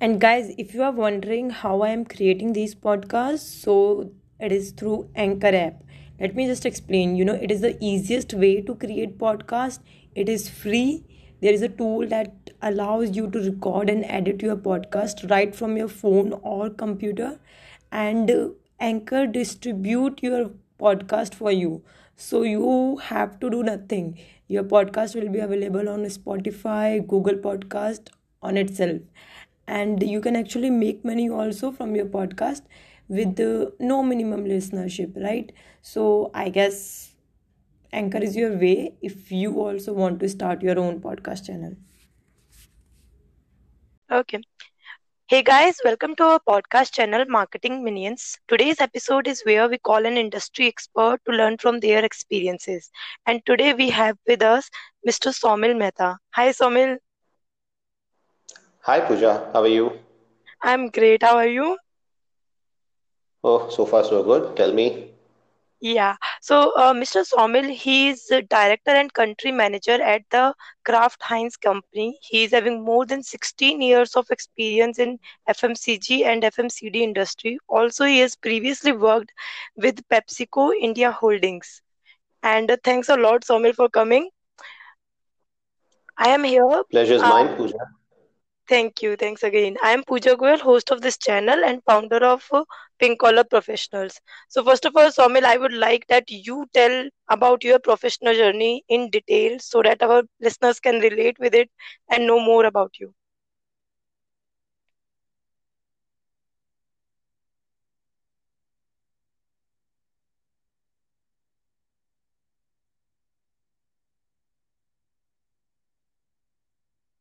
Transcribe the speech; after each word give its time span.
And 0.00 0.20
guys, 0.20 0.54
if 0.58 0.74
you 0.74 0.82
are 0.82 0.92
wondering 0.92 1.50
how 1.50 1.82
I 1.82 1.90
am 1.90 2.04
creating 2.04 2.52
these 2.54 2.74
podcasts, 2.74 3.40
so 3.62 4.10
it 4.38 4.50
is 4.52 4.72
through 4.72 5.10
Anchor 5.14 5.54
app. 5.54 5.82
Let 6.18 6.34
me 6.34 6.46
just 6.46 6.64
explain. 6.66 7.16
You 7.16 7.24
know, 7.24 7.34
it 7.34 7.50
is 7.50 7.60
the 7.60 7.76
easiest 7.84 8.32
way 8.34 8.60
to 8.62 8.74
create 8.74 9.18
podcast. 9.18 9.80
It 10.14 10.28
is 10.28 10.48
free. 10.48 11.04
There 11.40 11.52
is 11.52 11.62
a 11.62 11.68
tool 11.68 12.06
that 12.08 12.50
allows 12.62 13.16
you 13.16 13.30
to 13.30 13.38
record 13.38 13.88
and 13.90 14.04
edit 14.04 14.42
your 14.42 14.56
podcast 14.56 15.30
right 15.30 15.54
from 15.54 15.76
your 15.76 15.88
phone 15.88 16.32
or 16.42 16.68
computer 16.70 17.38
and 17.92 18.30
uh, 18.30 18.48
Anchor 18.78 19.26
distribute 19.26 20.22
your 20.22 20.50
podcast 20.78 21.34
for 21.34 21.50
you. 21.52 21.82
So 22.16 22.42
you 22.42 22.96
have 23.04 23.38
to 23.40 23.48
do 23.50 23.62
nothing. 23.62 24.18
Your 24.48 24.64
podcast 24.64 25.14
will 25.14 25.30
be 25.30 25.38
available 25.38 25.88
on 25.88 26.00
Spotify, 26.04 27.06
Google 27.06 27.34
Podcast 27.36 28.08
on 28.42 28.56
itself 28.56 29.00
and 29.78 30.02
you 30.12 30.20
can 30.20 30.36
actually 30.36 30.70
make 30.70 31.04
money 31.04 31.28
also 31.28 31.70
from 31.72 31.94
your 31.96 32.06
podcast 32.16 32.62
with 33.08 33.36
the 33.36 33.50
no 33.92 34.02
minimum 34.02 34.44
listenership 34.52 35.20
right 35.26 35.52
so 35.92 36.06
i 36.34 36.48
guess 36.58 36.80
anchor 38.02 38.22
is 38.30 38.36
your 38.36 38.52
way 38.64 38.94
if 39.10 39.30
you 39.32 39.52
also 39.66 39.92
want 39.92 40.20
to 40.20 40.28
start 40.36 40.62
your 40.70 40.78
own 40.86 41.00
podcast 41.08 41.46
channel 41.50 41.74
Okay. 44.10 44.40
Hey 45.28 45.42
guys, 45.42 45.78
welcome 45.84 46.14
to 46.16 46.24
our 46.24 46.40
podcast 46.48 46.92
channel 46.92 47.24
Marketing 47.28 47.82
Minions. 47.84 48.38
Today's 48.48 48.80
episode 48.80 49.26
is 49.26 49.42
where 49.44 49.68
we 49.68 49.78
call 49.78 50.06
an 50.06 50.16
industry 50.16 50.66
expert 50.68 51.20
to 51.26 51.32
learn 51.32 51.58
from 51.58 51.80
their 51.80 52.04
experiences. 52.04 52.90
And 53.26 53.44
today 53.46 53.74
we 53.74 53.90
have 53.90 54.16
with 54.26 54.42
us 54.42 54.70
Mr. 55.04 55.30
Somil 55.30 55.76
Mehta. 55.76 56.18
Hi 56.34 56.50
Somil, 56.50 56.98
Hi 58.88 59.00
Pooja, 59.00 59.50
how 59.52 59.62
are 59.62 59.68
you? 59.68 59.90
I'm 60.62 60.88
great. 60.88 61.22
How 61.22 61.36
are 61.36 61.46
you? 61.46 61.76
Oh, 63.44 63.68
so 63.70 63.84
far 63.86 64.02
so 64.04 64.22
good. 64.22 64.56
Tell 64.56 64.72
me. 64.72 65.10
Yeah. 65.80 66.16
So, 66.40 66.72
uh, 66.76 66.92
Mr. 66.94 67.20
Somil, 67.24 67.70
he's 67.70 68.26
the 68.26 68.42
director 68.42 68.90
and 68.90 69.12
country 69.12 69.52
manager 69.52 70.00
at 70.02 70.22
the 70.30 70.54
Kraft 70.84 71.22
Heinz 71.22 71.56
company. 71.56 72.18
He's 72.22 72.52
having 72.52 72.82
more 72.84 73.04
than 73.06 73.22
16 73.22 73.80
years 73.82 74.16
of 74.16 74.30
experience 74.30 74.98
in 74.98 75.18
FMCG 75.46 76.24
and 76.24 76.44
FMCD 76.44 77.02
industry. 77.02 77.58
Also, 77.68 78.04
he 78.04 78.18
has 78.20 78.36
previously 78.36 78.92
worked 78.92 79.32
with 79.76 80.06
PepsiCo 80.08 80.72
India 80.80 81.10
Holdings. 81.12 81.82
And 82.42 82.70
uh, 82.70 82.76
thanks 82.84 83.08
a 83.08 83.16
lot, 83.16 83.42
Somil, 83.44 83.74
for 83.74 83.88
coming. 83.88 84.30
I 86.16 86.28
am 86.28 86.44
here. 86.44 86.82
Pleasure's 86.90 87.24
Uh, 87.24 87.30
mine, 87.30 87.56
Pooja. 87.56 87.78
Thank 88.70 89.02
you. 89.02 89.16
Thanks 89.16 89.42
again. 89.42 89.76
I 89.82 89.90
am 89.92 90.02
Pooja 90.02 90.34
Goyal, 90.34 90.60
host 90.60 90.90
of 90.90 91.02
this 91.02 91.18
channel 91.18 91.62
and 91.62 91.84
founder 91.84 92.24
of 92.24 92.48
uh, 92.52 92.64
Pink 92.98 93.20
Collar 93.20 93.44
Professionals. 93.44 94.18
So, 94.48 94.64
first 94.64 94.86
of 94.86 94.96
all, 94.96 95.10
Somil, 95.10 95.44
I 95.44 95.58
would 95.58 95.74
like 95.74 96.06
that 96.06 96.30
you 96.30 96.66
tell 96.72 97.10
about 97.28 97.64
your 97.64 97.80
professional 97.80 98.32
journey 98.34 98.82
in 98.88 99.10
detail 99.10 99.58
so 99.58 99.82
that 99.82 100.02
our 100.02 100.22
listeners 100.40 100.80
can 100.80 101.00
relate 101.00 101.38
with 101.38 101.54
it 101.54 101.70
and 102.08 102.26
know 102.26 102.40
more 102.40 102.64
about 102.64 102.98
you. 102.98 103.12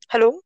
Hello? 0.10 0.42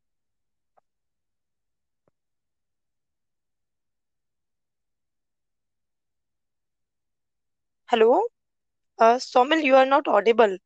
Hello? 7.93 8.27
Uh, 8.99 9.17
Somil, 9.19 9.63
you 9.63 9.75
are 9.75 9.85
not 9.85 10.07
audible. 10.07 10.57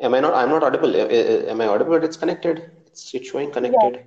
Am 0.00 0.14
I 0.14 0.20
not? 0.20 0.34
I'm 0.34 0.50
not 0.50 0.62
audible. 0.64 0.94
A- 0.96 1.08
a- 1.08 1.50
Am 1.50 1.60
I 1.60 1.66
audible? 1.66 1.92
But 1.92 2.04
it's 2.04 2.16
connected. 2.16 2.70
It's, 2.86 3.14
it's 3.14 3.28
showing 3.30 3.50
connected. 3.52 4.04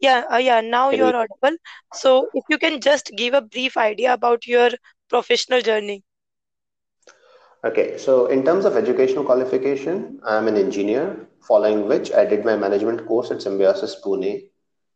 Yeah, 0.00 0.24
uh, 0.32 0.36
yeah, 0.38 0.60
now 0.60 0.90
Can 0.90 0.98
you 0.98 1.04
you? 1.04 1.06
are 1.06 1.14
audible. 1.16 1.56
So, 1.92 2.30
if 2.34 2.44
you 2.48 2.58
can 2.58 2.80
just 2.80 3.12
give 3.16 3.34
a 3.34 3.40
brief 3.42 3.76
idea 3.76 4.12
about 4.12 4.46
your 4.46 4.70
professional 5.08 5.60
journey. 5.60 6.04
Okay. 7.64 7.96
So 7.98 8.26
in 8.26 8.44
terms 8.44 8.64
of 8.64 8.76
educational 8.76 9.24
qualification, 9.24 10.20
I'm 10.24 10.48
an 10.48 10.56
engineer. 10.56 11.26
Following 11.42 11.86
which, 11.88 12.12
I 12.12 12.24
did 12.24 12.44
my 12.44 12.56
management 12.56 13.06
course 13.06 13.30
at 13.30 13.42
Symbiosis 13.42 13.96
Pune. 14.04 14.50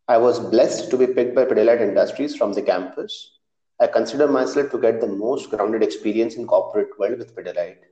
I 0.08 0.18
was 0.18 0.38
blessed 0.40 0.90
to 0.90 0.96
be 0.98 1.06
picked 1.06 1.34
by 1.34 1.44
Pidilite 1.44 1.80
Industries 1.80 2.34
from 2.36 2.52
the 2.52 2.62
campus. 2.62 3.38
I 3.82 3.88
consider 3.88 4.28
myself 4.28 4.70
to 4.70 4.78
get 4.78 5.00
the 5.00 5.08
most 5.08 5.50
grounded 5.50 5.82
experience 5.82 6.36
in 6.36 6.46
corporate 6.46 6.96
world 7.00 7.18
with 7.18 7.34
Pidilite. 7.34 7.82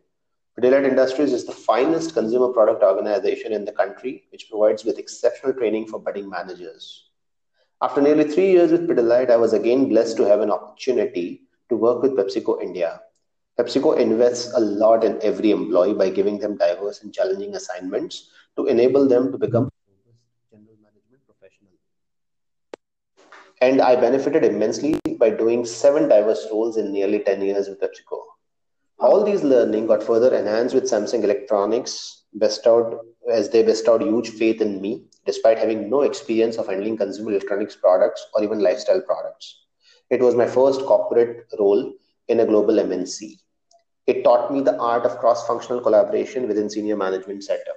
Pidilite 0.57 0.89
Industries 0.89 1.33
is 1.33 1.45
the 1.45 1.51
finest 1.51 2.15
consumer 2.15 2.53
product 2.53 2.85
organization 2.85 3.53
in 3.53 3.65
the 3.65 3.73
country, 3.73 4.23
which 4.31 4.49
provides 4.49 4.85
with 4.85 5.01
exceptional 5.01 5.53
training 5.53 5.89
for 5.89 5.99
budding 5.99 6.31
managers. 6.31 7.07
After 7.83 8.01
nearly 8.01 8.23
three 8.23 8.53
years 8.53 8.71
with 8.71 8.89
Pidilite, 8.89 9.33
I 9.33 9.37
was 9.37 9.53
again 9.53 9.89
blessed 9.89 10.17
to 10.19 10.23
have 10.29 10.39
an 10.43 10.53
opportunity 10.53 11.49
to 11.71 11.75
work 11.75 12.03
with 12.03 12.13
PepsiCo 12.13 12.63
India. 12.63 13.01
PepsiCo 13.59 13.99
invests 13.99 14.53
a 14.55 14.61
lot 14.61 15.03
in 15.03 15.19
every 15.23 15.51
employee 15.51 15.95
by 15.95 16.09
giving 16.09 16.39
them 16.39 16.57
diverse 16.57 17.03
and 17.03 17.13
challenging 17.13 17.57
assignments 17.57 18.31
to 18.57 18.67
enable 18.67 19.09
them 19.09 19.33
to 19.33 19.39
become 19.39 19.69
general 20.53 20.77
management 20.81 21.27
professional. 21.27 21.73
And 23.61 23.81
I 23.81 23.97
benefited 23.97 24.45
immensely 24.45 25.00
by 25.21 25.31
doing 25.31 25.65
seven 25.65 26.09
diverse 26.09 26.49
roles 26.51 26.77
in 26.77 26.93
nearly 26.93 27.21
10 27.21 27.43
years 27.43 27.69
with 27.69 27.81
PepsiCo. 27.81 28.21
All 28.99 29.25
these 29.25 29.45
learning 29.45 29.87
got 29.87 30.03
further 30.03 30.35
enhanced 30.35 30.75
with 30.75 30.91
Samsung 30.91 31.23
Electronics, 31.23 32.25
bestowed 32.39 32.99
as 33.31 33.49
they 33.51 33.63
bestowed 33.63 34.03
huge 34.03 34.31
faith 34.31 34.61
in 34.61 34.81
me, 34.81 35.05
despite 35.27 35.59
having 35.59 35.89
no 35.89 36.03
experience 36.03 36.57
of 36.57 36.67
handling 36.67 36.97
consumer 36.97 37.31
electronics 37.31 37.77
products 37.77 38.27
or 38.35 38.43
even 38.43 38.61
lifestyle 38.61 39.01
products. 39.03 39.67
It 40.11 40.21
was 40.21 40.35
my 40.35 40.47
first 40.47 40.81
corporate 40.81 41.47
role 41.59 41.93
in 42.29 42.41
a 42.41 42.47
global 42.47 42.75
MNC. 42.75 43.39
It 44.07 44.25
taught 44.25 44.53
me 44.53 44.61
the 44.61 44.77
art 44.79 45.05
of 45.05 45.19
cross-functional 45.19 45.83
collaboration 45.83 46.49
within 46.49 46.69
senior 46.69 46.97
management 46.97 47.45
setup. 47.45 47.77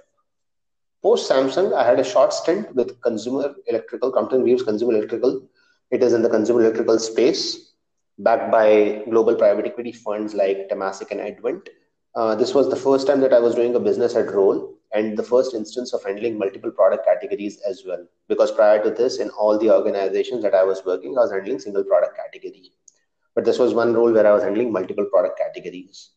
Post 1.04 1.30
Samsung, 1.30 1.74
I 1.74 1.86
had 1.86 2.00
a 2.00 2.04
short 2.04 2.34
stint 2.34 2.74
with 2.74 3.00
Consumer 3.02 3.56
Electrical, 3.68 4.12
Crompton 4.12 4.42
Greaves 4.44 4.64
Consumer 4.64 4.94
Electrical. 4.94 5.48
It 5.94 6.02
is 6.02 6.14
in 6.14 6.24
the 6.24 6.30
consumer 6.30 6.62
electrical 6.62 6.98
space, 6.98 7.76
backed 8.18 8.52
by 8.52 9.04
global 9.12 9.36
private 9.36 9.68
equity 9.68 9.92
funds 9.92 10.34
like 10.34 10.68
Temasek 10.68 11.12
and 11.12 11.22
Advent. 11.22 11.70
Uh, 12.16 12.34
this 12.34 12.56
was 12.56 12.68
the 12.68 12.76
first 12.76 13.06
time 13.06 13.20
that 13.20 13.32
I 13.32 13.38
was 13.38 13.54
doing 13.54 13.76
a 13.76 13.80
business 13.80 14.16
at 14.16 14.34
role 14.34 14.76
and 14.94 15.16
the 15.16 15.22
first 15.22 15.54
instance 15.54 15.94
of 15.94 16.04
handling 16.04 16.40
multiple 16.40 16.72
product 16.72 17.06
categories 17.06 17.62
as 17.70 17.84
well. 17.86 18.04
Because 18.28 18.52
prior 18.52 18.84
to 18.84 18.90
this, 18.90 19.20
in 19.20 19.30
all 19.38 19.60
the 19.60 19.70
organizations 19.70 20.42
that 20.42 20.56
I 20.56 20.64
was 20.64 20.84
working, 20.84 21.16
I 21.16 21.22
was 21.22 21.32
handling 21.32 21.60
single 21.60 21.84
product 21.84 22.18
category. 22.18 22.72
But 23.36 23.46
this 23.46 23.60
was 23.60 23.76
one 23.76 23.94
role 23.94 24.12
where 24.12 24.26
I 24.26 24.34
was 24.34 24.42
handling 24.42 24.72
multiple 24.72 25.06
product 25.06 25.38
categories. 25.38 26.10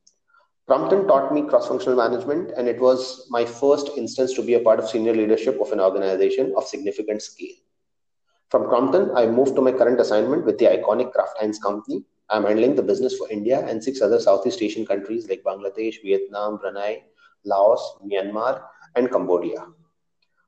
Crompton 0.66 1.06
taught 1.06 1.34
me 1.34 1.42
cross-functional 1.42 1.98
management, 1.98 2.52
and 2.56 2.66
it 2.66 2.80
was 2.80 3.26
my 3.28 3.44
first 3.44 3.90
instance 3.98 4.32
to 4.36 4.42
be 4.42 4.54
a 4.54 4.60
part 4.60 4.80
of 4.80 4.88
senior 4.88 5.14
leadership 5.14 5.60
of 5.60 5.70
an 5.72 5.80
organization 5.80 6.54
of 6.56 6.64
significant 6.64 7.20
scale. 7.20 7.56
From 8.50 8.68
Crompton, 8.68 9.10
I 9.16 9.26
moved 9.26 9.56
to 9.56 9.60
my 9.60 9.72
current 9.72 10.00
assignment 10.00 10.44
with 10.44 10.58
the 10.58 10.66
iconic 10.66 11.12
Kraft 11.12 11.36
Heinz 11.38 11.58
company. 11.58 12.04
I'm 12.30 12.44
handling 12.44 12.76
the 12.76 12.82
business 12.82 13.16
for 13.16 13.28
India 13.28 13.66
and 13.66 13.82
six 13.82 14.00
other 14.00 14.20
Southeast 14.20 14.62
Asian 14.62 14.86
countries 14.86 15.28
like 15.28 15.42
Bangladesh, 15.42 15.96
Vietnam, 16.02 16.58
Brunei, 16.58 17.02
Laos, 17.44 17.98
Myanmar, 18.04 18.62
and 18.94 19.10
Cambodia. 19.10 19.66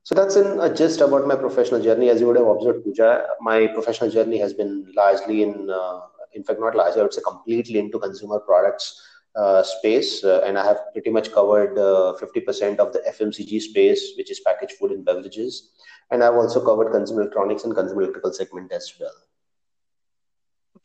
So 0.03 0.15
that's 0.15 0.37
in 0.37 0.59
a 0.61 0.73
gist 0.73 1.01
about 1.01 1.27
my 1.27 1.35
professional 1.35 1.81
journey. 1.81 2.09
As 2.09 2.21
you 2.21 2.27
would 2.27 2.37
have 2.37 2.47
observed, 2.47 2.85
Pooja, 2.85 3.27
my 3.41 3.67
professional 3.67 4.09
journey 4.09 4.37
has 4.39 4.53
been 4.53 4.91
largely 4.95 5.43
in, 5.43 5.69
uh, 5.69 5.99
in 6.33 6.43
fact, 6.43 6.59
not 6.59 6.75
largely, 6.75 7.01
I 7.01 7.03
would 7.03 7.13
say 7.13 7.21
completely 7.21 7.79
into 7.79 7.99
consumer 7.99 8.39
products 8.39 9.01
uh, 9.35 9.61
space, 9.61 10.23
uh, 10.23 10.41
and 10.45 10.57
I 10.57 10.65
have 10.65 10.79
pretty 10.93 11.11
much 11.11 11.31
covered 11.31 11.77
uh, 11.77 12.15
50% 12.19 12.77
of 12.77 12.91
the 12.93 12.99
FMCG 13.07 13.61
space, 13.61 14.13
which 14.17 14.31
is 14.31 14.39
packaged 14.39 14.73
food 14.73 14.91
and 14.91 15.05
beverages, 15.05 15.69
and 16.11 16.23
I've 16.23 16.35
also 16.35 16.63
covered 16.63 16.91
consumer 16.91 17.21
electronics 17.21 17.63
and 17.63 17.75
consumer 17.75 18.01
electrical 18.03 18.33
segment 18.33 18.71
as 18.71 18.93
well. 18.99 19.13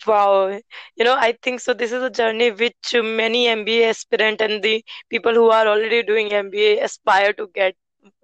Wow, 0.06 0.60
you 0.96 1.04
know, 1.04 1.14
I 1.16 1.32
think 1.42 1.60
so. 1.60 1.72
This 1.74 1.92
is 1.92 2.02
a 2.02 2.10
journey 2.10 2.50
which 2.50 2.94
many 2.94 3.46
MBA 3.48 3.88
aspirant 3.90 4.40
and 4.40 4.62
the 4.62 4.84
people 5.08 5.34
who 5.34 5.50
are 5.50 5.66
already 5.66 6.02
doing 6.02 6.32
MBA 6.32 6.80
aspire 6.84 7.32
to 7.34 7.48
get. 7.54 7.74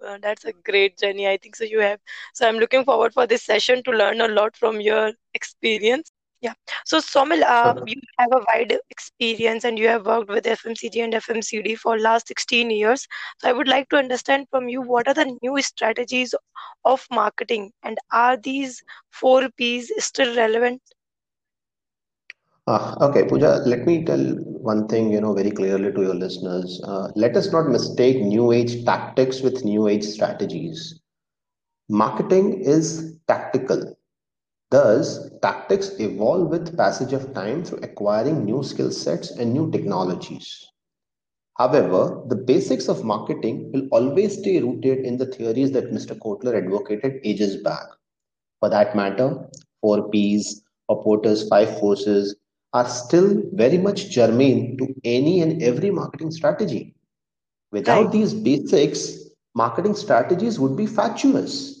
Uh, 0.05 0.17
that's 0.21 0.45
a 0.45 0.53
great 0.53 0.97
journey. 0.97 1.27
I 1.27 1.37
think 1.37 1.55
so. 1.55 1.63
You 1.63 1.79
have. 1.79 1.99
So 2.33 2.47
I'm 2.47 2.57
looking 2.57 2.83
forward 2.85 3.13
for 3.13 3.25
this 3.27 3.43
session 3.43 3.83
to 3.83 3.91
learn 3.91 4.21
a 4.21 4.27
lot 4.27 4.55
from 4.55 4.79
your 4.81 5.11
experience. 5.33 6.11
Yeah. 6.41 6.53
So, 6.85 6.99
Somil, 6.99 7.43
uh, 7.43 7.75
you 7.85 8.01
have 8.19 8.29
a 8.33 8.43
wide 8.47 8.77
experience 8.89 9.63
and 9.63 9.77
you 9.79 9.87
have 9.87 10.05
worked 10.05 10.29
with 10.29 10.45
FMCG 10.47 11.01
and 11.01 11.13
FMCD 11.13 11.75
for 11.75 11.97
last 11.99 12.27
16 12.27 12.69
years. 12.71 13.07
So, 13.39 13.49
I 13.49 13.53
would 13.53 13.67
like 13.67 13.89
to 13.89 13.97
understand 13.97 14.47
from 14.49 14.67
you 14.69 14.81
what 14.81 15.07
are 15.07 15.13
the 15.13 15.37
new 15.41 15.61
strategies 15.61 16.33
of 16.85 17.07
marketing 17.11 17.71
and 17.83 17.97
are 18.11 18.37
these 18.37 18.83
four 19.11 19.49
P's 19.57 19.91
still 20.03 20.35
relevant? 20.35 20.81
Uh, 22.67 22.95
okay, 23.01 23.25
Pooja, 23.27 23.61
let 23.65 23.85
me 23.85 24.03
tell 24.05 24.19
one 24.71 24.87
thing, 24.87 25.11
you 25.11 25.19
know, 25.21 25.33
very 25.33 25.51
clearly 25.51 25.91
to 25.93 26.01
your 26.01 26.13
listeners. 26.15 26.81
Uh, 26.83 27.09
let 27.15 27.35
us 27.35 27.51
not 27.51 27.69
mistake 27.69 28.21
new 28.21 28.51
age 28.51 28.83
tactics 28.85 29.41
with 29.41 29.63
new 29.65 29.87
age 29.87 30.03
strategies. 30.03 30.99
Marketing 31.89 32.61
is 32.61 33.17
tactical 33.27 33.95
Thus, 34.71 35.29
tactics 35.43 35.99
evolve 35.99 36.49
with 36.49 36.75
passage 36.75 37.13
of 37.13 37.33
time 37.35 37.63
through 37.63 37.81
acquiring 37.83 38.45
new 38.45 38.63
skill 38.63 38.91
sets 38.91 39.29
and 39.31 39.53
new 39.53 39.69
technologies. 39.69 40.65
However, 41.57 42.23
the 42.27 42.35
basics 42.35 42.87
of 42.89 43.03
marketing 43.05 43.71
will 43.71 43.87
always 43.91 44.39
stay 44.39 44.61
rooted 44.61 44.99
in 45.05 45.17
the 45.17 45.25
theories 45.27 45.71
that 45.73 45.91
Mr. 45.93 46.15
Kotler 46.15 46.55
advocated 46.55 47.19
ages 47.23 47.57
back. 47.63 47.85
For 48.59 48.69
that 48.69 48.95
matter, 48.95 49.49
four 49.81 50.09
P's 50.09 50.63
or 50.87 51.03
Porter's 51.03 51.47
five 51.47 51.79
forces 51.79 52.35
are 52.73 52.87
still 52.87 53.43
very 53.53 53.77
much 53.77 54.09
germane 54.09 54.77
to 54.77 54.93
any 55.03 55.41
and 55.41 55.61
every 55.61 55.91
marketing 55.91 56.31
strategy. 56.31 56.95
Without 57.71 58.11
Right. 58.11 58.11
these 58.11 58.33
basics, 58.33 59.29
marketing 59.55 59.95
strategies 59.95 60.59
would 60.59 60.75
be 60.75 60.85
fatuous 60.87 61.80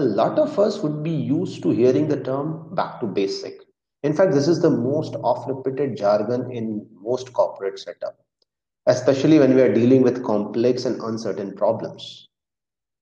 a 0.00 0.08
lot 0.18 0.38
of 0.38 0.58
us 0.58 0.78
would 0.82 1.02
be 1.02 1.10
used 1.10 1.62
to 1.62 1.70
hearing 1.70 2.08
the 2.08 2.22
term 2.22 2.74
back 2.74 3.00
to 3.00 3.06
basic. 3.06 3.60
In 4.02 4.14
fact, 4.14 4.32
this 4.32 4.48
is 4.48 4.62
the 4.62 4.70
most 4.70 5.14
oft 5.22 5.46
repeated 5.46 5.96
jargon 5.96 6.50
in 6.50 6.86
most 7.02 7.34
corporate 7.34 7.78
setup, 7.78 8.16
especially 8.86 9.38
when 9.38 9.54
we 9.54 9.60
are 9.60 9.74
dealing 9.74 10.00
with 10.00 10.24
complex 10.24 10.86
and 10.86 11.02
uncertain 11.02 11.54
problems. 11.54 12.28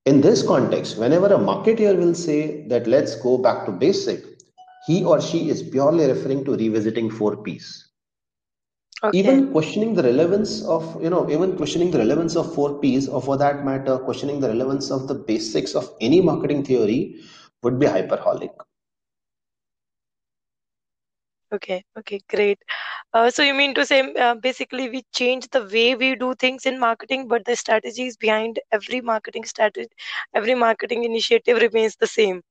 In 0.05 0.19
this 0.19 0.45
context, 0.45 0.97
whenever 0.97 1.27
a 1.27 1.37
marketer 1.37 1.97
will 1.97 2.13
say 2.13 2.67
that 2.67 2.85
let's 2.85 3.15
go 3.15 3.37
back 3.37 3.65
to 3.65 3.71
basic, 3.71 4.25
he 4.85 5.05
or 5.05 5.21
she 5.21 5.49
is 5.49 5.63
purely 5.63 6.05
referring 6.05 6.43
to 6.45 6.57
revisiting 6.57 7.09
four 7.09 7.37
P's 7.37 7.88
Okay. 9.03 9.17
even 9.19 9.51
questioning 9.51 9.93
the 9.95 10.03
relevance 10.03 10.63
of 10.65 11.01
you 11.01 11.09
know 11.09 11.29
even 11.29 11.55
questioning 11.57 11.91
the 11.91 11.99
relevance 11.99 12.35
of 12.35 12.53
four 12.53 12.79
p's 12.79 13.07
or 13.07 13.21
for 13.21 13.37
that 13.37 13.63
matter 13.65 13.97
questioning 13.97 14.39
the 14.39 14.49
relevance 14.49 14.91
of 14.91 15.07
the 15.07 15.15
basics 15.15 15.75
of 15.75 15.89
any 16.01 16.21
marketing 16.21 16.63
theory 16.63 17.01
would 17.63 17.79
be 17.79 17.85
hyperholic 17.87 18.51
Okay. 21.51 21.83
Okay. 21.97 22.19
Great. 22.29 22.59
Uh, 23.13 23.29
so 23.31 23.41
you 23.41 23.53
mean 23.55 23.73
to 23.73 23.85
say 23.85 24.13
uh, 24.13 24.35
basically 24.35 24.89
we 24.89 25.03
change 25.13 25.47
the 25.49 25.63
way 25.65 25.95
we 25.95 26.15
do 26.15 26.35
things 26.35 26.65
in 26.65 26.79
marketing, 26.79 27.27
but 27.27 27.43
the 27.45 27.55
strategies 27.55 28.17
behind 28.17 28.59
every 28.71 29.01
marketing 29.01 29.45
strategy, 29.45 29.89
every 30.35 30.53
marketing 30.53 31.03
initiative 31.05 31.57
remains 31.57 31.95
the 31.95 32.07
same. 32.07 32.43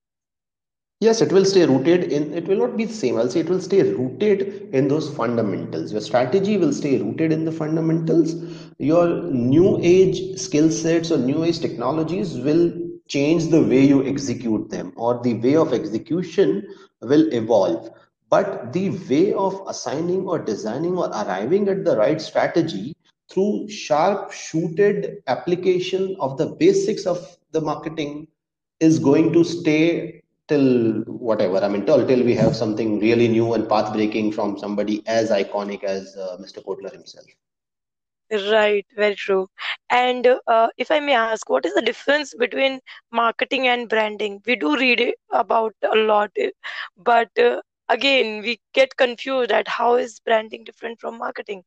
Yes 1.00 1.20
it 1.20 1.32
will 1.32 1.44
stay 1.44 1.64
rooted 1.66 2.04
in 2.12 2.32
it 2.34 2.46
will 2.48 2.58
not 2.58 2.76
be 2.76 2.84
the 2.84 2.92
same. 2.92 3.16
I'll 3.18 3.28
say 3.30 3.40
it 3.40 3.48
will 3.48 3.60
stay 3.60 3.82
rooted 3.92 4.70
in 4.74 4.88
those 4.88 5.08
fundamentals. 5.14 5.92
Your 5.92 6.00
strategy 6.00 6.56
will 6.56 6.72
stay 6.72 6.98
rooted 6.98 7.32
in 7.32 7.44
the 7.44 7.52
fundamentals. 7.52 8.34
Your 8.78 9.08
new 9.30 9.78
age 9.82 10.38
skill 10.38 10.70
sets 10.70 11.10
or 11.10 11.18
new 11.18 11.44
age 11.44 11.60
technologies 11.60 12.38
will 12.38 12.72
change 13.08 13.46
the 13.48 13.62
way 13.62 13.84
you 13.84 14.06
execute 14.06 14.70
them 14.70 14.92
or 14.96 15.20
the 15.22 15.34
way 15.34 15.56
of 15.56 15.72
execution 15.72 16.66
will 17.00 17.32
evolve. 17.32 17.90
But 18.30 18.72
the 18.72 18.90
way 19.10 19.32
of 19.32 19.60
assigning 19.66 20.26
or 20.28 20.38
designing 20.38 20.96
or 20.98 21.08
arriving 21.08 21.68
at 21.68 21.84
the 21.84 21.96
right 21.96 22.20
strategy 22.20 22.94
through 23.30 23.68
sharp 23.68 24.32
shooted 24.32 25.22
application 25.26 26.16
of 26.20 26.36
the 26.38 26.46
basics 26.46 27.06
of 27.06 27.36
the 27.52 27.60
marketing 27.60 28.28
is 28.80 28.98
going 28.98 29.32
to 29.32 29.44
stay 29.44 30.17
till 30.48 31.02
whatever. 31.06 31.58
I 31.58 31.68
mean, 31.68 31.86
till, 31.86 32.06
till 32.06 32.24
we 32.24 32.34
have 32.34 32.56
something 32.56 32.98
really 33.00 33.28
new 33.28 33.52
and 33.54 33.68
path 33.68 33.92
breaking 33.92 34.32
from 34.32 34.58
somebody 34.58 35.02
as 35.06 35.30
iconic 35.30 35.84
as 35.84 36.16
uh, 36.16 36.36
Mr. 36.40 36.64
Kotler 36.64 36.92
himself. 36.92 37.26
Right, 38.30 38.86
very 38.94 39.14
true. 39.14 39.48
And 39.88 40.26
uh, 40.46 40.68
if 40.76 40.90
I 40.90 41.00
may 41.00 41.14
ask, 41.14 41.48
what 41.48 41.64
is 41.64 41.74
the 41.74 41.80
difference 41.80 42.34
between 42.34 42.80
marketing 43.10 43.68
and 43.68 43.88
branding? 43.88 44.42
We 44.44 44.56
do 44.56 44.76
read 44.76 45.14
about 45.32 45.74
a 45.90 45.96
lot, 45.96 46.30
but 46.96 47.30
uh, 47.38 47.62
again, 47.88 48.42
we 48.42 48.60
get 48.74 48.96
confused 48.96 49.50
at 49.50 49.66
how 49.66 49.94
is 49.96 50.20
branding 50.20 50.64
different 50.64 51.00
from 51.00 51.16
marketing? 51.16 51.64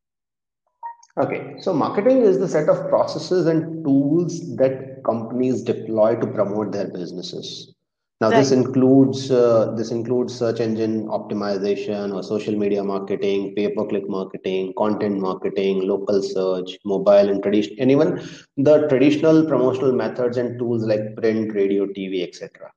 Okay, 1.18 1.56
so 1.60 1.74
marketing 1.74 2.22
is 2.22 2.39
the 2.39 2.48
set 2.48 2.69
of 2.69 2.88
processes 2.88 3.48
and 3.48 3.83
tools 3.83 4.56
that 4.56 5.04
companies 5.04 5.62
deploy 5.63 6.16
to 6.16 6.28
promote 6.28 6.72
their 6.72 6.88
businesses. 6.88 7.74
Now, 8.21 8.29
this 8.29 8.51
includes 8.51 9.31
uh, 9.31 9.73
this 9.75 9.89
includes 9.89 10.38
search 10.38 10.59
engine 10.59 11.07
optimization 11.07 12.13
or 12.13 12.21
social 12.21 12.56
media 12.56 12.83
marketing, 12.83 13.56
pay-per-click 13.56 14.07
marketing, 14.07 14.73
content 14.77 15.19
marketing, 15.19 15.88
local 15.88 16.21
search, 16.21 16.77
mobile 16.85 17.29
and 17.29 17.41
tradition, 17.41 17.77
and 17.79 17.89
even 17.89 18.21
the 18.57 18.88
traditional 18.89 19.44
promotional 19.47 19.91
methods 19.91 20.38
and 20.38 20.59
tools 20.59 20.83
like 20.83 21.15
print, 21.18 21.56
radio, 21.56 21.88
TV, 21.88 22.21
etc. 22.21 22.71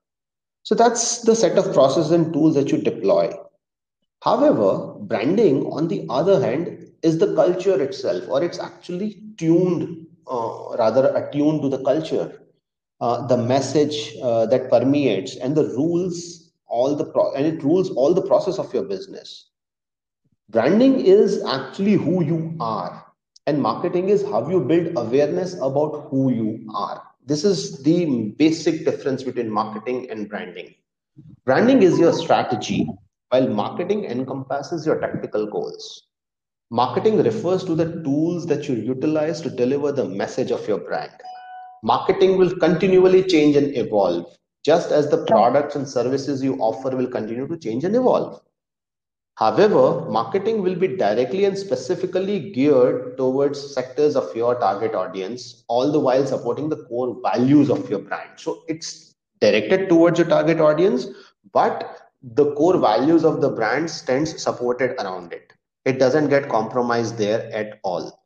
So 0.63 0.75
that's 0.75 1.21
the 1.21 1.37
set 1.37 1.59
of 1.59 1.75
processes 1.75 2.13
and 2.13 2.33
tools 2.33 2.55
that 2.55 2.73
you 2.73 2.79
deploy. 2.79 3.31
However, 4.23 4.95
branding, 4.99 5.67
on 5.67 5.89
the 5.89 6.07
other 6.09 6.41
hand, 6.41 6.91
is 7.03 7.19
the 7.19 7.35
culture 7.35 7.83
itself, 7.83 8.25
or 8.31 8.43
it's 8.43 8.59
actually 8.59 9.23
tuned, 9.37 10.07
uh, 10.27 10.75
rather 10.79 11.15
attuned 11.15 11.61
to 11.61 11.69
the 11.69 11.85
culture, 11.85 12.41
uh, 13.05 13.27
the 13.27 13.37
message 13.37 13.97
uh, 14.23 14.47
that 14.47 14.71
permeates, 14.71 15.37
and 15.37 15.55
the 15.55 15.65
rules 15.77 16.53
all 16.67 16.97
the 16.97 17.05
pro- 17.05 17.33
and 17.35 17.47
it 17.47 17.63
rules 17.63 17.91
all 17.91 18.15
the 18.15 18.27
process 18.31 18.59
of 18.59 18.73
your 18.73 18.85
business. 18.85 19.51
Branding 20.49 21.01
is 21.01 21.45
actually 21.45 21.97
who 22.05 22.25
you 22.25 22.57
are, 22.61 23.05
and 23.47 23.61
marketing 23.61 24.09
is 24.09 24.23
how 24.23 24.49
you 24.49 24.61
build 24.61 24.97
awareness 24.97 25.55
about 25.69 26.09
who 26.09 26.33
you 26.33 26.67
are. 26.75 27.03
This 27.27 27.45
is 27.45 27.83
the 27.83 27.99
basic 28.39 28.87
difference 28.87 29.23
between 29.23 29.51
marketing 29.51 30.09
and 30.11 30.29
branding. 30.29 30.75
Branding 31.45 31.83
is 31.83 31.99
your 31.99 32.15
strategy, 32.15 32.89
while 33.29 33.49
marketing 33.49 34.07
encompasses 34.07 34.87
your 34.87 34.99
tactical 34.99 35.47
goals. 35.47 36.05
Marketing 36.71 37.23
refers 37.23 37.65
to 37.65 37.75
the 37.75 38.03
tools 38.03 38.47
that 38.47 38.69
you 38.69 38.77
utilize 38.77 39.43
to 39.43 39.51
deliver 39.51 39.93
the 39.93 40.09
message 40.09 40.51
of 40.51 40.67
your 40.67 40.79
brand. 40.79 41.13
Marketing 41.85 42.39
will 42.39 42.57
continually 42.57 43.23
change 43.23 43.57
and 43.57 43.77
evolve, 43.77 44.39
just 44.65 44.91
as 44.91 45.11
the 45.11 45.23
products 45.27 45.77
and 45.77 45.87
services 45.87 46.43
you 46.43 46.57
offer 46.57 46.97
will 46.97 47.07
continue 47.07 47.47
to 47.47 47.59
change 47.59 47.85
and 47.85 47.95
evolve. 47.95 48.41
However, 49.35 50.09
marketing 50.09 50.63
will 50.63 50.77
be 50.77 50.97
directly 50.97 51.45
and 51.45 51.59
specifically 51.59 52.53
geared 52.53 53.19
towards 53.19 53.75
sectors 53.75 54.17
of 54.17 54.35
your 54.35 54.55
target 54.55 54.95
audience, 54.95 55.65
all 55.69 55.93
the 55.93 56.01
while 56.01 56.25
supporting 56.25 56.71
the 56.71 56.85
core 56.85 57.21
values 57.23 57.69
of 57.69 57.91
your 57.91 57.99
brand. 57.99 58.31
So 58.37 58.63
it's 58.67 59.13
directed 59.43 59.91
towards 59.91 60.19
your 60.19 60.29
target 60.29 60.61
audience, 60.61 61.09
but 61.53 62.01
the 62.23 62.55
core 62.55 62.79
values 62.79 63.27
of 63.27 63.43
the 63.43 63.51
brand 63.51 63.91
stands 63.91 64.43
supported 64.43 64.93
around 64.93 65.35
it. 65.35 65.53
It 65.85 65.99
doesn't 65.99 66.31
get 66.31 66.49
compromised 66.49 67.19
there 67.19 67.53
at 67.53 67.79
all. 67.83 68.25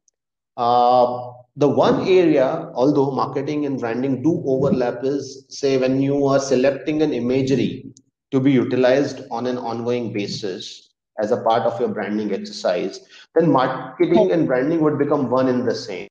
Uh, 0.57 1.33
the 1.59 1.69
one 1.69 2.07
area, 2.09 2.71
although 2.75 3.11
marketing 3.11 3.67
and 3.67 3.81
branding 3.81 4.23
do 4.23 4.43
overlap, 4.47 5.05
is 5.05 5.45
say 5.49 5.77
when 5.77 6.01
you 6.01 6.25
are 6.27 6.39
selecting 6.39 7.03
an 7.03 7.13
imagery 7.13 7.93
to 8.31 8.41
be 8.41 8.53
utilized 8.53 9.23
on 9.31 9.47
an 9.47 9.59
ongoing 9.59 10.13
basis 10.13 10.91
as 11.21 11.33
a 11.33 11.43
part 11.43 11.65
of 11.65 11.79
your 11.81 11.89
branding 11.89 12.33
exercise, 12.33 13.01
then 13.35 13.51
marketing 13.51 14.31
and 14.31 14.47
branding 14.47 14.81
would 14.81 14.99
become 14.99 15.29
one 15.31 15.49
in 15.49 15.67
the 15.67 15.75
same 15.75 16.09